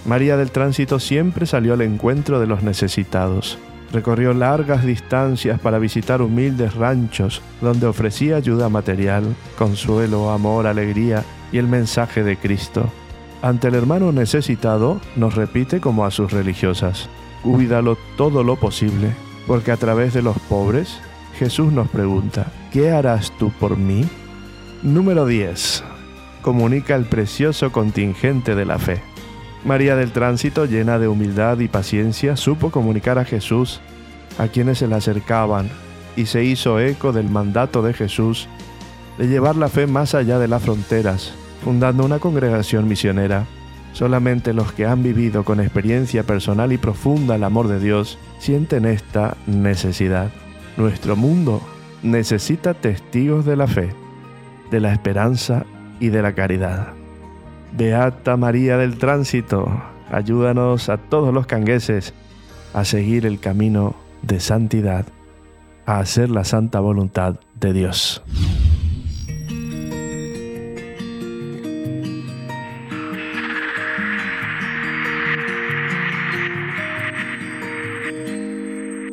[0.05, 3.57] María del Tránsito siempre salió al encuentro de los necesitados.
[3.91, 11.57] Recorrió largas distancias para visitar humildes ranchos donde ofrecía ayuda material, consuelo, amor, alegría y
[11.57, 12.91] el mensaje de Cristo.
[13.41, 17.09] Ante el hermano necesitado nos repite como a sus religiosas,
[17.43, 19.11] cuídalo todo lo posible,
[19.47, 20.99] porque a través de los pobres
[21.37, 24.07] Jesús nos pregunta, ¿qué harás tú por mí?
[24.83, 25.94] Número 10
[26.45, 29.01] comunica el precioso contingente de la fe.
[29.63, 33.81] María del Tránsito, llena de humildad y paciencia, supo comunicar a Jesús
[34.37, 35.71] a quienes se le acercaban
[36.15, 38.47] y se hizo eco del mandato de Jesús
[39.17, 43.47] de llevar la fe más allá de las fronteras, fundando una congregación misionera.
[43.93, 48.85] Solamente los que han vivido con experiencia personal y profunda el amor de Dios sienten
[48.85, 50.29] esta necesidad.
[50.77, 51.59] Nuestro mundo
[52.03, 53.95] necesita testigos de la fe,
[54.69, 55.65] de la esperanza
[55.99, 56.89] y de la caridad.
[57.77, 59.69] Beata María del Tránsito,
[60.11, 62.13] ayúdanos a todos los cangueses
[62.73, 65.05] a seguir el camino de santidad,
[65.85, 68.21] a hacer la santa voluntad de Dios.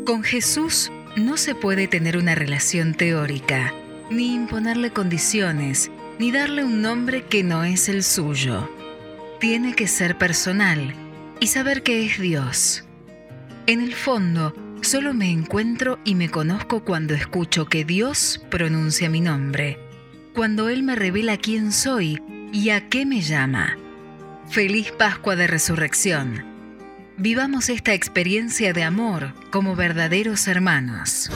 [0.05, 3.73] Con Jesús no se puede tener una relación teórica,
[4.11, 5.91] ni imponerle condiciones,
[6.23, 8.71] ni darle un nombre que no es el suyo.
[9.41, 10.95] Tiene que ser personal
[11.41, 12.85] y saber que es Dios.
[13.67, 19.21] En el fondo, solo me encuentro y me conozco cuando escucho que Dios pronuncia mi
[19.21, 19.81] nombre,
[20.33, 23.77] cuando Él me revela quién soy y a qué me llama.
[24.49, 26.45] Feliz Pascua de Resurrección.
[27.17, 31.33] Vivamos esta experiencia de amor como verdaderos hermanos.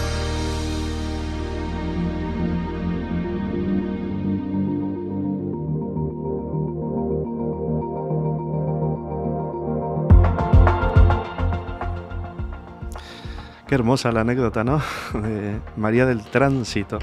[13.67, 14.81] Qué hermosa la anécdota, ¿no?
[15.77, 17.01] María del Tránsito,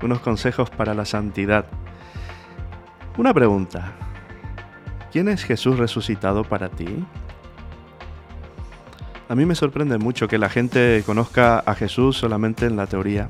[0.00, 1.66] unos consejos para la santidad.
[3.18, 3.92] Una pregunta.
[5.10, 7.04] ¿Quién es Jesús resucitado para ti?
[9.28, 13.28] A mí me sorprende mucho que la gente conozca a Jesús solamente en la teoría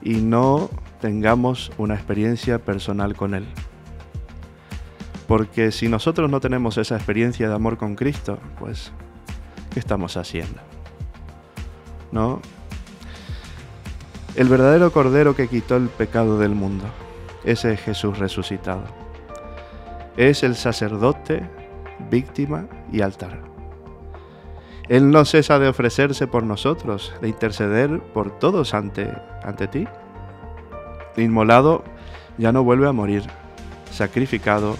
[0.00, 3.46] y no tengamos una experiencia personal con Él.
[5.26, 8.92] Porque si nosotros no tenemos esa experiencia de amor con Cristo, pues,
[9.72, 10.71] ¿qué estamos haciendo?
[12.12, 12.40] ¿No?
[14.36, 16.84] El verdadero Cordero que quitó el pecado del mundo.
[17.44, 18.84] Ese es Jesús resucitado.
[20.16, 21.42] Es el sacerdote,
[22.10, 23.40] víctima y altar.
[24.88, 29.86] Él no cesa de ofrecerse por nosotros, de interceder por todos ante, ante ti.
[31.16, 31.84] Inmolado,
[32.38, 33.24] ya no vuelve a morir.
[33.90, 34.76] Sacrificado,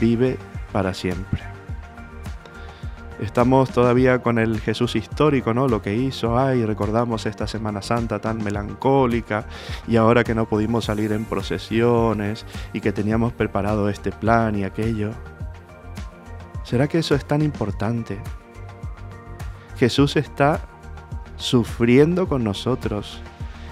[0.00, 0.38] vive
[0.72, 1.51] para siempre.
[3.22, 5.68] Estamos todavía con el Jesús histórico, ¿no?
[5.68, 9.46] Lo que hizo, ay, recordamos esta Semana Santa tan melancólica
[9.86, 14.64] y ahora que no pudimos salir en procesiones y que teníamos preparado este plan y
[14.64, 15.12] aquello.
[16.64, 18.18] ¿Será que eso es tan importante?
[19.76, 20.60] Jesús está
[21.36, 23.22] sufriendo con nosotros.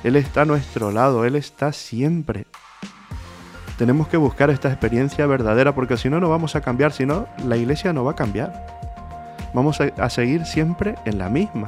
[0.05, 2.46] Él está a nuestro lado, Él está siempre.
[3.76, 7.26] Tenemos que buscar esta experiencia verdadera porque si no, no vamos a cambiar, si no,
[7.44, 8.80] la iglesia no va a cambiar.
[9.53, 11.66] Vamos a, seguir siempre en la misma.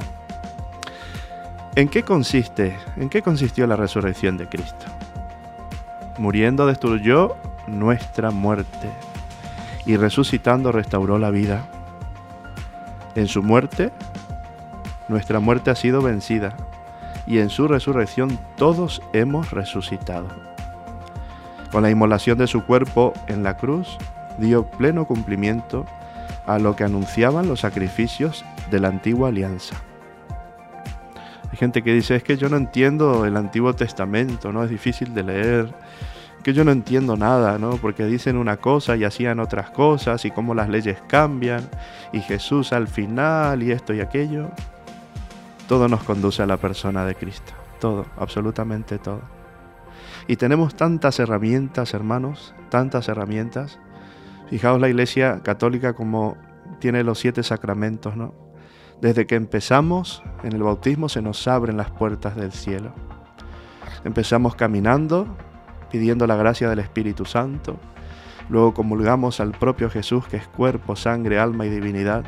[1.75, 2.77] ¿En qué consiste?
[2.97, 4.85] ¿En qué consistió la resurrección de Cristo?
[6.17, 7.35] Muriendo destruyó
[7.67, 8.89] nuestra muerte
[9.85, 11.65] y resucitando restauró la vida.
[13.15, 13.91] En su muerte,
[15.07, 16.55] nuestra muerte ha sido vencida
[17.25, 20.27] y en su resurrección todos hemos resucitado.
[21.71, 23.97] Con la inmolación de su cuerpo en la cruz,
[24.37, 25.85] dio pleno cumplimiento
[26.45, 29.75] a lo que anunciaban los sacrificios de la antigua alianza.
[31.51, 34.63] Hay gente que dice, es que yo no entiendo el Antiguo Testamento, ¿no?
[34.63, 35.73] Es difícil de leer,
[36.43, 37.77] que yo no entiendo nada, ¿no?
[37.77, 41.69] Porque dicen una cosa y hacían otras cosas y cómo las leyes cambian
[42.11, 44.49] y Jesús al final y esto y aquello.
[45.67, 49.21] Todo nos conduce a la persona de Cristo, todo, absolutamente todo.
[50.27, 53.79] Y tenemos tantas herramientas, hermanos, tantas herramientas.
[54.49, 56.37] Fijaos la Iglesia Católica como
[56.79, 58.33] tiene los siete sacramentos, ¿no?
[59.01, 62.93] Desde que empezamos en el bautismo se nos abren las puertas del cielo.
[64.03, 65.27] Empezamos caminando,
[65.91, 67.77] pidiendo la gracia del Espíritu Santo.
[68.49, 72.23] Luego comulgamos al propio Jesús, que es cuerpo, sangre, alma y divinidad.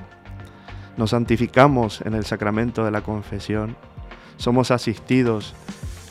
[0.97, 3.76] Nos santificamos en el sacramento de la confesión.
[4.38, 5.53] Somos asistidos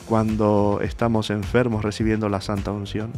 [0.07, 3.12] cuando estamos enfermos recibiendo la santa unción.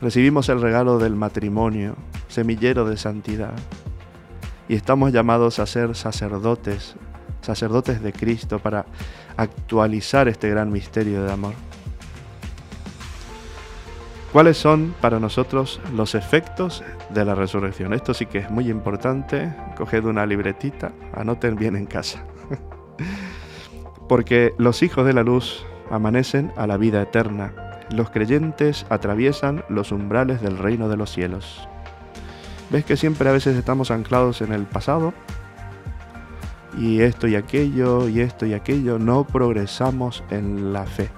[0.00, 1.96] Recibimos el regalo del matrimonio,
[2.28, 3.54] semillero de santidad
[4.68, 6.96] y estamos llamados a ser sacerdotes,
[7.42, 8.86] sacerdotes de Cristo para
[9.36, 11.54] actualizar este gran misterio de amor.
[14.32, 17.94] ¿Cuáles son para nosotros los efectos de la resurrección?
[17.94, 19.54] Esto sí que es muy importante.
[19.76, 22.24] Coged una libretita, anoten bien en casa.
[24.08, 27.73] Porque los hijos de la luz amanecen a la vida eterna.
[27.94, 31.68] Los creyentes atraviesan los umbrales del reino de los cielos.
[32.70, 35.14] ¿Ves que siempre a veces estamos anclados en el pasado?
[36.76, 41.08] Y esto y aquello, y esto y aquello, no progresamos en la fe.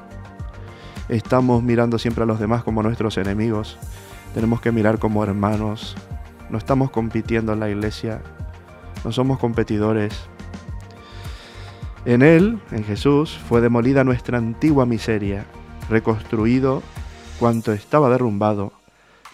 [1.09, 3.79] Estamos mirando siempre a los demás como nuestros enemigos.
[4.35, 5.97] Tenemos que mirar como hermanos.
[6.51, 8.21] No estamos compitiendo en la iglesia.
[9.03, 10.29] No somos competidores.
[12.05, 15.47] En Él, en Jesús, fue demolida nuestra antigua miseria,
[15.89, 16.83] reconstruido
[17.39, 18.73] cuanto estaba derrumbado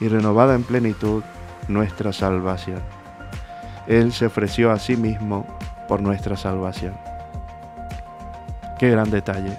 [0.01, 1.23] y renovada en plenitud
[1.69, 2.81] nuestra salvación.
[3.87, 5.47] Él se ofreció a sí mismo
[5.89, 6.95] por nuestra salvación.
[8.79, 9.59] Qué gran detalle.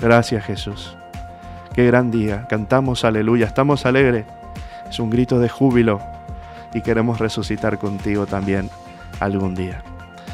[0.00, 0.96] Gracias Jesús.
[1.74, 2.46] Qué gran día.
[2.48, 3.46] Cantamos aleluya.
[3.46, 4.26] Estamos alegres.
[4.88, 6.00] Es un grito de júbilo
[6.74, 8.68] y queremos resucitar contigo también
[9.20, 9.82] algún día.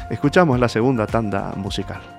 [0.09, 2.18] Escuchamos la segunda tanda musical.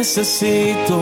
[0.00, 0.98] Necesito.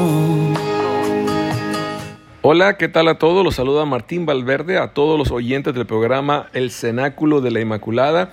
[2.43, 3.45] Hola, ¿qué tal a todos?
[3.45, 8.33] Los saluda Martín Valverde, a todos los oyentes del programa El Cenáculo de la Inmaculada.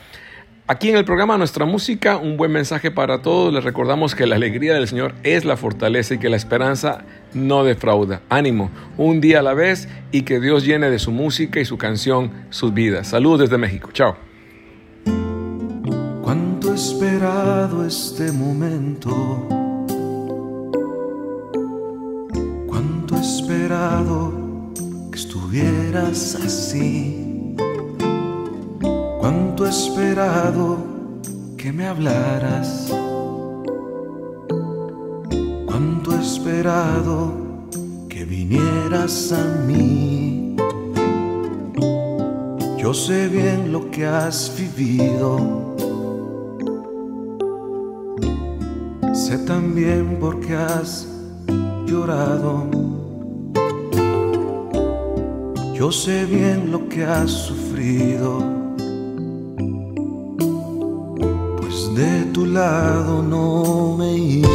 [0.65, 3.53] Aquí en el programa Nuestra Música, un buen mensaje para todos.
[3.53, 7.05] Les recordamos que la alegría del Señor es la fortaleza y que la esperanza
[7.35, 8.21] no defrauda.
[8.29, 11.77] Ánimo, un día a la vez y que Dios llene de su música y su
[11.77, 13.09] canción sus vidas.
[13.09, 13.91] Saludos desde México.
[13.93, 14.17] Chao.
[16.23, 19.54] Cuánto he esperado este momento.
[23.25, 24.31] Esperado
[25.11, 27.55] que estuvieras así.
[29.19, 30.77] Cuánto he esperado
[31.57, 32.93] que me hablaras.
[35.65, 37.33] Cuánto he esperado
[38.07, 40.55] que vinieras a mí.
[42.77, 45.75] Yo sé bien lo que has vivido.
[49.13, 51.07] Sé también por qué has
[51.87, 52.94] llorado.
[55.77, 58.41] Yo sé bien lo que has sufrido.
[61.59, 64.54] Pues de tu lado no me he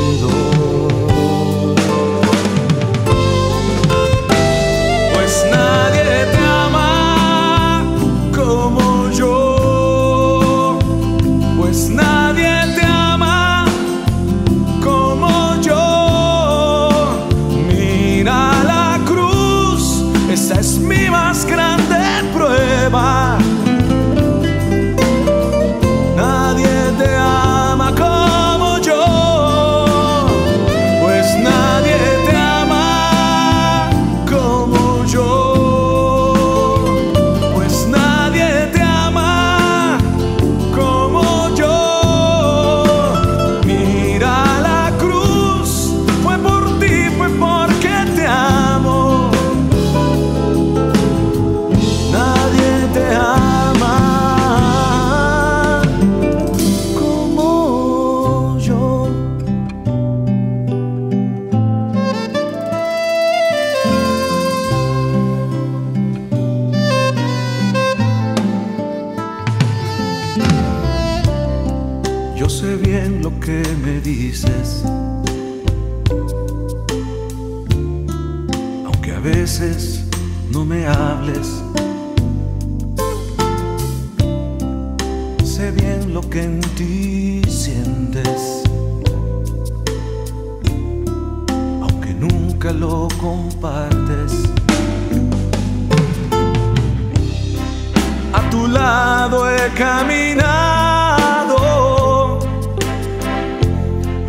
[99.77, 101.57] caminado.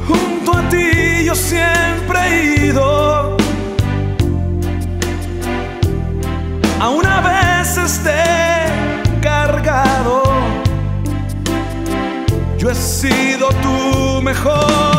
[0.07, 3.37] Junto a ti yo siempre he ido.
[6.79, 6.89] A
[7.21, 10.23] veces te he cargado.
[12.57, 14.90] Yo he sido tu mejor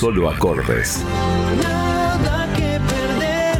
[0.00, 1.04] solo acordes.
[1.62, 3.58] Nada que perder,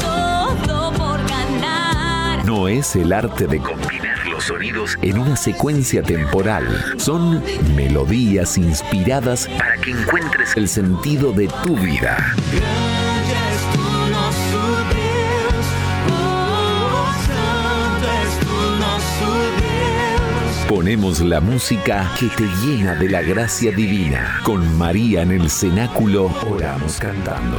[0.00, 2.42] Todo por ganar.
[2.46, 6.64] No es el arte de combinar los sonidos en una secuencia temporal.
[6.96, 7.42] Son
[7.76, 12.34] melodías inspiradas para que encuentres el sentido de tu vida.
[20.88, 20.98] Deus.
[20.98, 24.40] Ponemos la música que te llena de la gracia divina.
[24.42, 27.58] Con María en el cenáculo oramos cantando.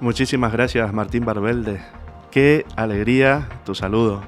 [0.00, 1.80] Muchísimas gracias Martín Barbelde.
[2.30, 4.22] Qué alegría tu saludo.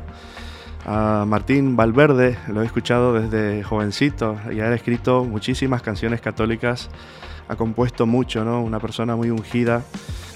[0.93, 6.91] A Martín Valverde lo he escuchado desde jovencito y ha escrito muchísimas canciones católicas,
[7.47, 8.61] ha compuesto mucho, ¿no?
[8.61, 9.85] Una persona muy ungida.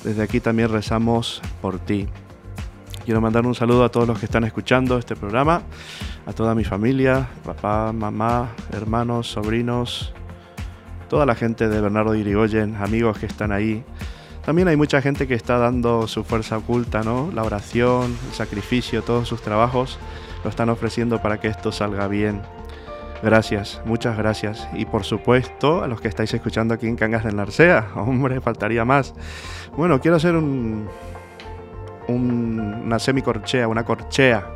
[0.04, 2.06] Desde aquí también rezamos por ti.
[3.04, 5.62] Quiero mandar un saludo a todos los que están escuchando este programa,
[6.24, 10.14] a toda mi familia, papá, mamá, hermanos, sobrinos,
[11.08, 13.82] toda la gente de Bernardo Irigoyen, amigos que están ahí.
[14.46, 17.32] También hay mucha gente que está dando su fuerza oculta, ¿no?
[17.34, 19.98] La oración, el sacrificio, todos sus trabajos
[20.44, 22.42] lo están ofreciendo para que esto salga bien.
[23.22, 24.68] Gracias, muchas gracias.
[24.74, 28.84] Y por supuesto, a los que estáis escuchando aquí en Cangas del Narcea, hombre, faltaría
[28.84, 29.14] más.
[29.76, 30.86] Bueno, quiero hacer un,
[32.08, 34.46] un- una semicorchea, una corchea.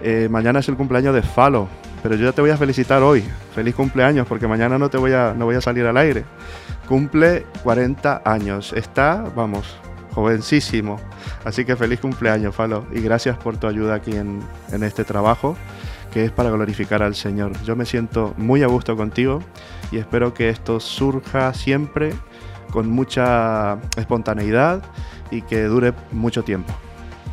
[0.00, 1.68] Eh, mañana es el cumpleaños de Falo,
[2.02, 3.22] pero yo ya te voy a felicitar hoy.
[3.54, 6.24] Feliz cumpleaños, porque mañana no te voy a, no voy a salir al aire.
[6.88, 8.72] Cumple 40 años.
[8.72, 9.76] Está, vamos,
[10.14, 10.98] jovencísimo.
[11.44, 12.86] Así que feliz cumpleaños, Falo.
[12.92, 14.42] Y gracias por tu ayuda aquí en,
[14.82, 15.56] este trabajo,
[16.12, 17.52] que es para glorificar al Señor.
[17.64, 19.40] Yo me siento muy a gusto contigo
[19.90, 22.12] y espero que esto surja siempre
[22.70, 24.82] con mucha espontaneidad
[25.30, 26.72] y que dure mucho tiempo.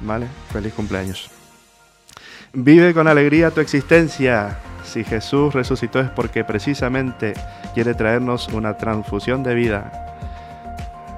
[0.01, 0.27] ¿Vale?
[0.51, 1.29] Feliz cumpleaños.
[2.53, 4.59] Vive con alegría tu existencia.
[4.83, 7.33] Si Jesús resucitó es porque precisamente
[7.75, 10.18] quiere traernos una transfusión de vida.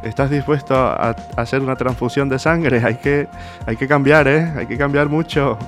[0.03, 2.83] ¿Estás dispuesto a, hacer una transfusión de sangre?
[2.83, 3.27] Hay que,
[3.65, 4.51] hay que cambiar, ¿eh?
[4.57, 5.59] Hay que cambiar mucho.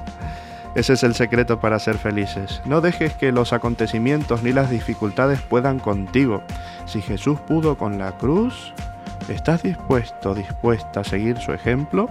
[0.74, 2.62] Ese es el secreto para ser felices.
[2.66, 6.42] No dejes que los acontecimientos ni las dificultades puedan contigo.
[6.86, 8.74] Si Jesús pudo con la cruz,
[9.30, 12.10] ¿estás dispuesto, dispuesta a seguir su ejemplo?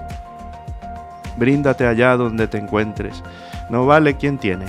[1.37, 3.25] Bríndate allá donde te encuentres.
[3.69, 4.67] No vale quien tiene,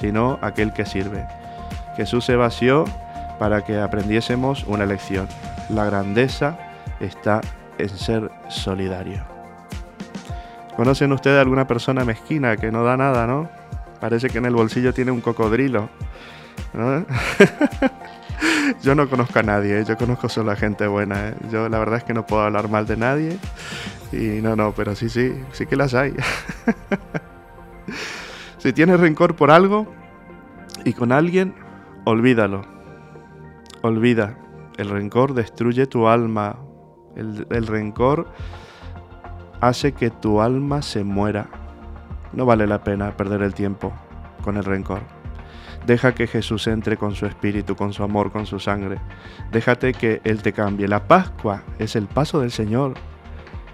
[0.00, 1.24] sino aquel que sirve.
[1.96, 2.86] Jesús se vació
[3.38, 5.28] para que aprendiésemos una lección.
[5.68, 6.56] La grandeza
[7.00, 7.40] está
[7.78, 9.24] en ser solidario.
[10.76, 13.48] ¿Conocen ustedes alguna persona mezquina que no da nada, no?
[14.00, 15.90] Parece que en el bolsillo tiene un cocodrilo.
[18.82, 21.30] yo no conozco a nadie, yo conozco solo a gente buena.
[21.30, 21.34] ¿eh?
[21.50, 23.38] Yo la verdad es que no puedo hablar mal de nadie.
[24.12, 26.14] Y no, no, pero sí, sí, sí que las hay.
[28.58, 29.92] si tienes rencor por algo
[30.84, 31.54] y con alguien,
[32.04, 32.62] olvídalo.
[33.82, 34.36] Olvida.
[34.76, 36.56] El rencor destruye tu alma.
[37.18, 38.28] El, rencor
[39.60, 41.48] hace que tu alma se muera.
[42.32, 43.92] No vale la pena perder el tiempo
[44.42, 45.00] con el rencor.
[45.86, 48.98] Deja que Jesús entre con su espíritu, con su amor, con su sangre.
[49.52, 50.86] Déjate que Él te cambie.
[50.86, 52.94] La Pascua es el paso del Señor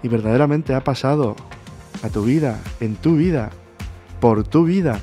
[0.01, 1.35] y verdaderamente ha pasado
[2.03, 3.49] a tu vida, en tu vida,
[4.19, 4.99] por tu vida.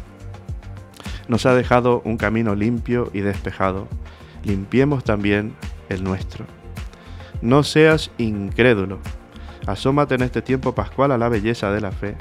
[1.29, 3.89] Nos ha dejado un camino limpio y despejado.
[4.45, 5.55] Limpiemos también
[5.89, 6.47] el nuestro.
[7.43, 8.99] No seas incrédulo.
[9.67, 12.17] Asómate en este tiempo pascual a la belleza de la fe.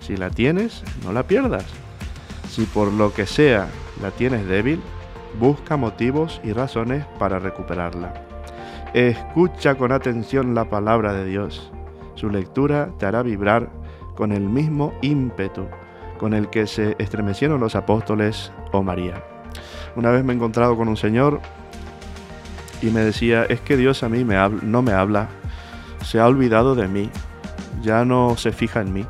[0.00, 1.64] Si la tienes, no la pierdas.
[2.50, 3.68] Si por lo que sea
[4.02, 4.80] la tienes débil,
[5.40, 8.12] busca motivos y razones para recuperarla.
[8.92, 11.70] Escucha con atención la palabra de Dios.
[12.14, 13.70] Su lectura te hará vibrar
[14.14, 15.66] con el mismo ímpetu
[16.18, 19.22] con el que se estremecieron los apóstoles o María.
[19.94, 21.40] Una vez me he encontrado con un señor
[22.82, 24.24] y me decía, es que Dios a mí
[24.62, 25.28] no me habla,
[26.04, 27.10] se ha olvidado de mí,
[27.82, 29.06] ya no se fija en mí.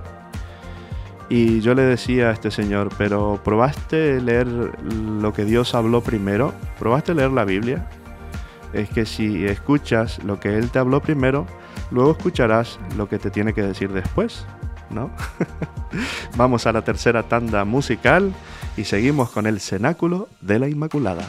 [1.29, 6.55] Y yo le decía a este señor, pero ¿probaste leer lo que Dios habló primero?
[6.79, 7.89] ¿Probaste leer la Biblia?
[8.73, 11.47] Es que si escuchas lo que Él te habló primero,
[11.91, 14.47] luego escucharás lo que te tiene que decir después,
[14.91, 15.11] ¿no?
[16.37, 18.33] Vamos a la tercera tanda musical
[18.77, 21.29] y seguimos con el cenáculo de la Inmaculada.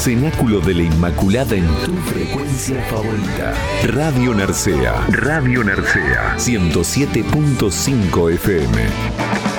[0.00, 3.52] Cenáculo de la Inmaculada en tu frecuencia favorita.
[3.84, 4.94] Radio Narcea.
[5.10, 6.38] Radio Narcea.
[6.38, 9.49] 107.5 FM.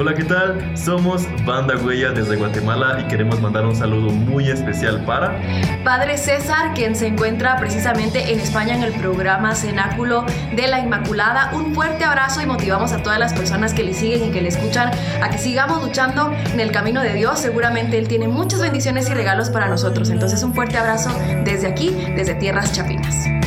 [0.00, 0.78] Hola, ¿qué tal?
[0.78, 5.36] Somos Banda Huella desde Guatemala y queremos mandar un saludo muy especial para
[5.82, 10.24] Padre César, quien se encuentra precisamente en España en el programa Cenáculo
[10.54, 11.50] de la Inmaculada.
[11.52, 14.50] Un fuerte abrazo y motivamos a todas las personas que le siguen y que le
[14.50, 17.40] escuchan a que sigamos luchando en el camino de Dios.
[17.40, 20.10] Seguramente Él tiene muchas bendiciones y regalos para nosotros.
[20.10, 21.10] Entonces, un fuerte abrazo
[21.42, 23.37] desde aquí, desde Tierras Chapinas.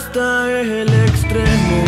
[0.00, 0.28] hasta
[0.60, 1.78] el extremo.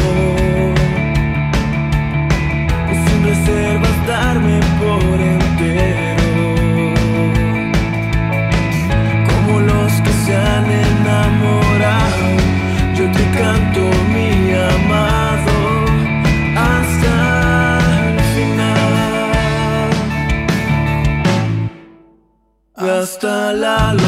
[2.86, 6.46] Pues sin reservas darme por entero.
[9.30, 12.28] Como los que se han enamorado,
[12.96, 13.82] yo te canto
[14.14, 14.30] mi
[14.74, 15.56] amado
[16.68, 17.14] hasta
[18.08, 18.92] el final.
[22.76, 24.01] Hasta la luz.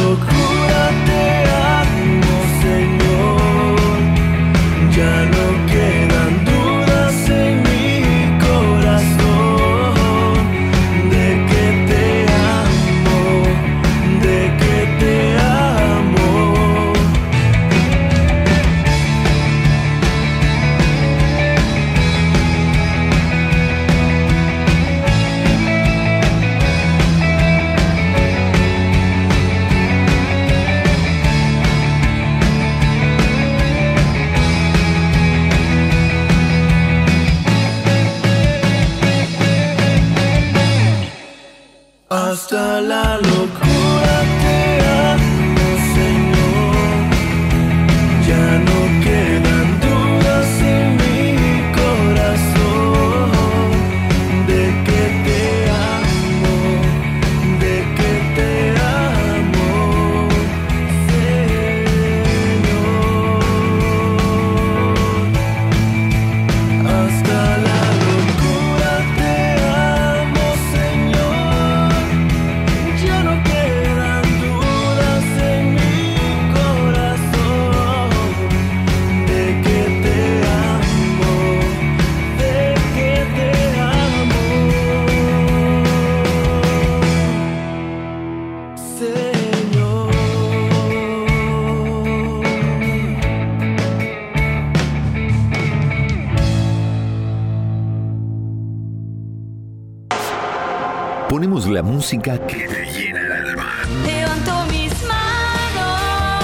[102.05, 103.73] Música que te llena el alma.
[104.05, 106.37] Levanto mis manos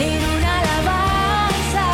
[0.00, 1.84] en una alabanza.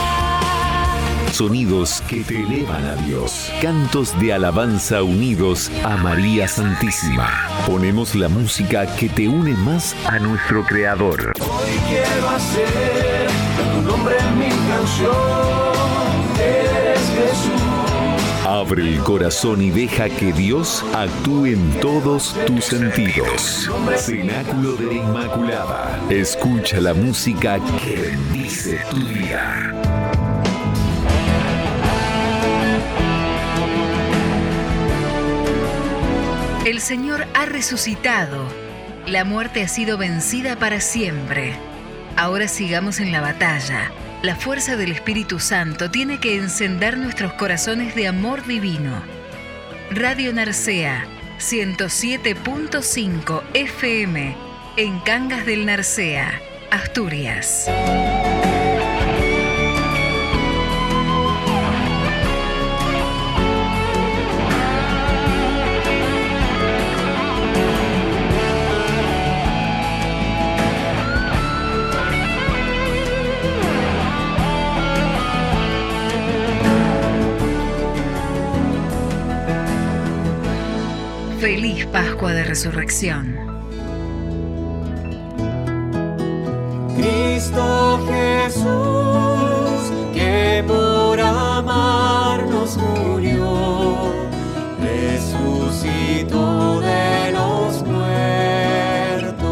[1.32, 3.50] Sonidos que te elevan a Dios.
[3.60, 7.48] Cantos de alabanza unidos a María Santísima.
[7.66, 11.32] Ponemos la música que te une más a nuestro Creador.
[11.40, 13.28] Hoy quiero hacer
[13.74, 15.71] tu nombre en mi canción.
[18.52, 23.70] Abre el corazón y deja que Dios actúe en todos tus sentidos.
[23.96, 25.98] Cenáculo de la Inmaculada.
[26.10, 29.72] Escucha la música que bendice tu vida.
[36.66, 38.44] El Señor ha resucitado.
[39.06, 41.54] La muerte ha sido vencida para siempre.
[42.18, 43.90] Ahora sigamos en la batalla.
[44.22, 49.02] La fuerza del Espíritu Santo tiene que encender nuestros corazones de amor divino.
[49.90, 51.08] Radio Narcea
[51.40, 54.36] 107.5 FM
[54.76, 57.68] en Cangas del Narcea, Asturias.
[81.92, 83.36] Pascua de Resurrección.
[86.96, 88.64] Cristo Jesús,
[90.14, 94.14] que por amarnos murió,
[94.80, 99.44] resucitó de los muertos.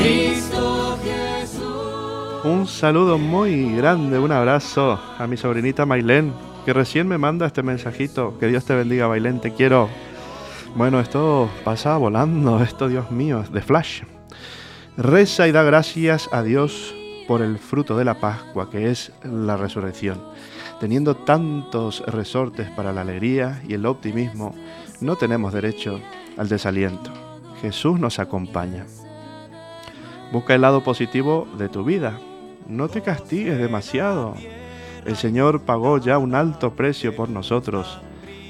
[0.00, 2.44] Cristo Jesús.
[2.44, 6.32] Un saludo muy grande, un abrazo a mi sobrinita Mailén,
[6.64, 8.38] que recién me manda este mensajito.
[8.38, 9.88] Que Dios te bendiga, Mailén, te quiero.
[10.74, 14.02] Bueno, esto pasa volando, esto, Dios mío, de flash.
[14.96, 16.94] Reza y da gracias a Dios
[17.26, 20.22] por el fruto de la Pascua, que es la resurrección.
[20.80, 24.54] Teniendo tantos resortes para la alegría y el optimismo,
[25.00, 26.00] no tenemos derecho
[26.36, 27.12] al desaliento.
[27.60, 28.86] Jesús nos acompaña.
[30.32, 32.18] Busca el lado positivo de tu vida.
[32.66, 34.34] No te castigues demasiado.
[35.04, 37.98] El Señor pagó ya un alto precio por nosotros.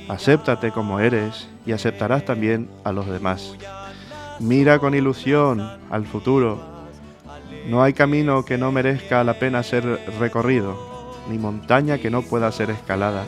[0.08, 3.56] Acéptate como eres y aceptarás también a los demás.
[4.40, 6.60] Mira con ilusión al futuro.
[7.68, 9.84] No hay camino que no merezca la pena ser
[10.18, 10.76] recorrido,
[11.30, 13.26] ni montaña que no pueda ser escalada.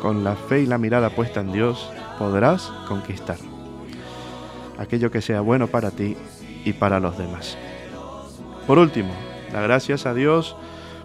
[0.00, 3.36] Con la fe y la mirada puesta en Dios podrás conquistar
[4.78, 6.16] aquello que sea bueno para ti
[6.64, 7.56] y para los demás.
[8.66, 9.12] Por último,
[9.52, 10.56] da gracias a Dios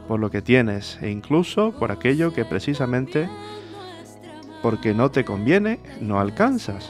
[0.09, 3.29] por lo que tienes e incluso por aquello que precisamente
[4.63, 6.89] porque no te conviene no alcanzas.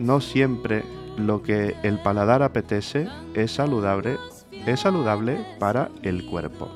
[0.00, 0.82] No siempre
[1.16, 4.18] lo que el paladar apetece es saludable,
[4.66, 6.68] es saludable para el cuerpo.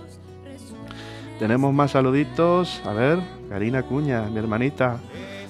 [1.40, 2.80] Tenemos más saluditos.
[2.84, 3.18] A ver,
[3.48, 4.98] Karina Cuña, mi hermanita.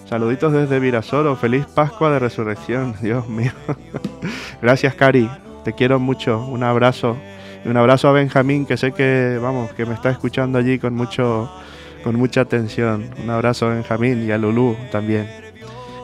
[0.09, 1.37] Saluditos desde Virasoro.
[1.37, 2.95] Feliz Pascua de Resurrección.
[3.03, 3.53] Dios mío.
[4.63, 5.29] Gracias, Cari.
[5.65, 6.41] Te quiero mucho.
[6.47, 7.19] Un abrazo.
[7.65, 11.51] Un abrazo a Benjamín, que sé que, vamos, que me está escuchando allí con mucho,
[12.03, 13.11] con mucha atención.
[13.23, 15.29] Un abrazo a Benjamín y a Lulú también.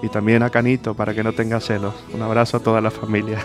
[0.03, 1.95] Y también a Canito para que no tenga celos.
[2.13, 3.39] Un abrazo a toda la familia.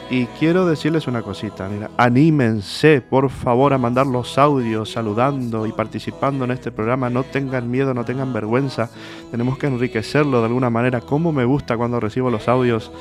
[0.10, 5.72] Y quiero decirles una cosita, mira, anímense por favor a mandar los audios saludando y
[5.72, 8.90] participando en este programa, no tengan miedo, no tengan vergüenza,
[9.32, 12.92] tenemos que enriquecerlo de alguna manera, como me gusta cuando recibo los audios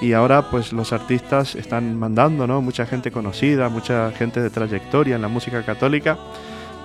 [0.00, 2.60] y ahora pues los artistas están mandando, ¿no?
[2.60, 6.18] Mucha gente conocida, mucha gente de trayectoria en la música católica.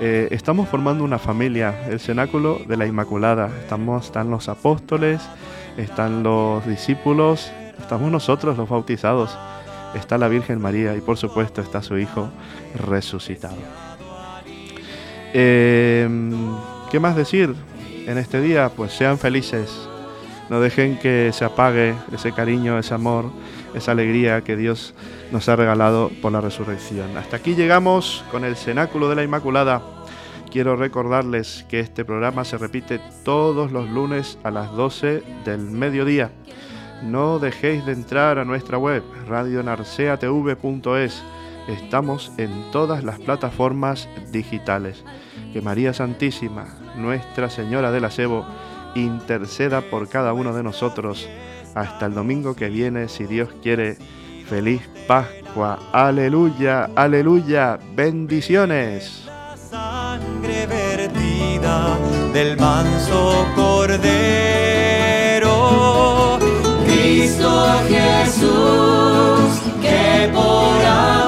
[0.02, 3.50] Eh, estamos formando una familia, el cenáculo de la Inmaculada.
[3.62, 5.22] Estamos, están los apóstoles,
[5.78, 9.38] están los discípulos, estamos nosotros los bautizados
[9.96, 12.30] está la Virgen María y por supuesto está su Hijo
[12.88, 13.58] resucitado.
[15.34, 16.32] Em,
[16.92, 17.54] ¿Qué más decir
[18.08, 18.70] en este día?
[18.70, 19.89] Pues sean felices,
[20.50, 23.32] no dejen que se apague ese cariño, ese amor,
[23.74, 24.96] esa alegría que Dios
[25.32, 27.16] nos ha regalado por la resurrección.
[27.18, 29.82] Hasta aquí llegamos con el cenáculo de la Inmaculada.
[30.52, 36.32] Quiero recordarles que este programa se repite todos los lunes a las 12 del mediodía.
[37.04, 41.24] No dejéis de entrar a nuestra web radionarceatv.es.
[41.68, 45.04] Estamos en todas las plataformas digitales.
[45.54, 48.46] Que María Santísima, Nuestra Señora del Acebo,
[48.96, 51.28] interceda por cada uno de nosotros.
[51.76, 53.98] Hasta el domingo que viene, si Dios quiere.
[54.48, 55.80] Feliz Pascua.
[55.92, 57.80] Aleluya, aleluya.
[57.96, 59.26] Bendiciones.
[59.70, 61.98] Sangre vertida
[62.34, 64.40] del manso cordero
[66.86, 71.19] Cristo Jesús, que por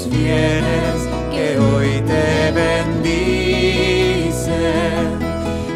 [0.00, 3.00] a tus fieles que hoy te bendicen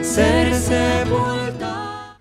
[0.02, 2.16] ser sepultados.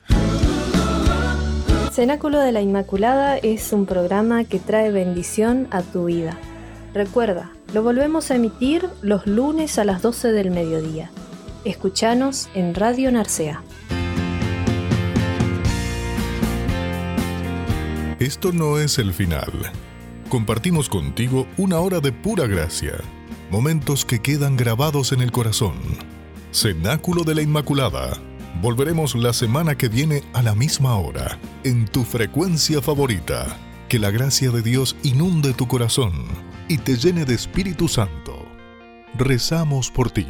[1.92, 6.38] Cenáculo de la Inmaculada es un programa que trae bendición a tu vida.
[6.94, 11.12] Recuerda, lo volvemos a emitir los lunes a las 12 del mediodía.
[11.66, 13.64] Escuchanos en Radio Narcea.
[18.20, 19.52] Esto no es el final.
[20.34, 22.94] Compartimos contigo una hora de pura gracia,
[23.52, 25.76] momentos que quedan grabados en el corazón.
[26.52, 28.20] Cenáculo de la Inmaculada
[28.60, 33.46] Volveremos la semana que viene a la misma hora, en tu frecuencia favorita.
[33.90, 36.14] Que la gracia de Dios inunde tu corazón
[36.68, 38.48] y te llene de Espíritu Santo.
[39.14, 40.26] Rezamos por ti.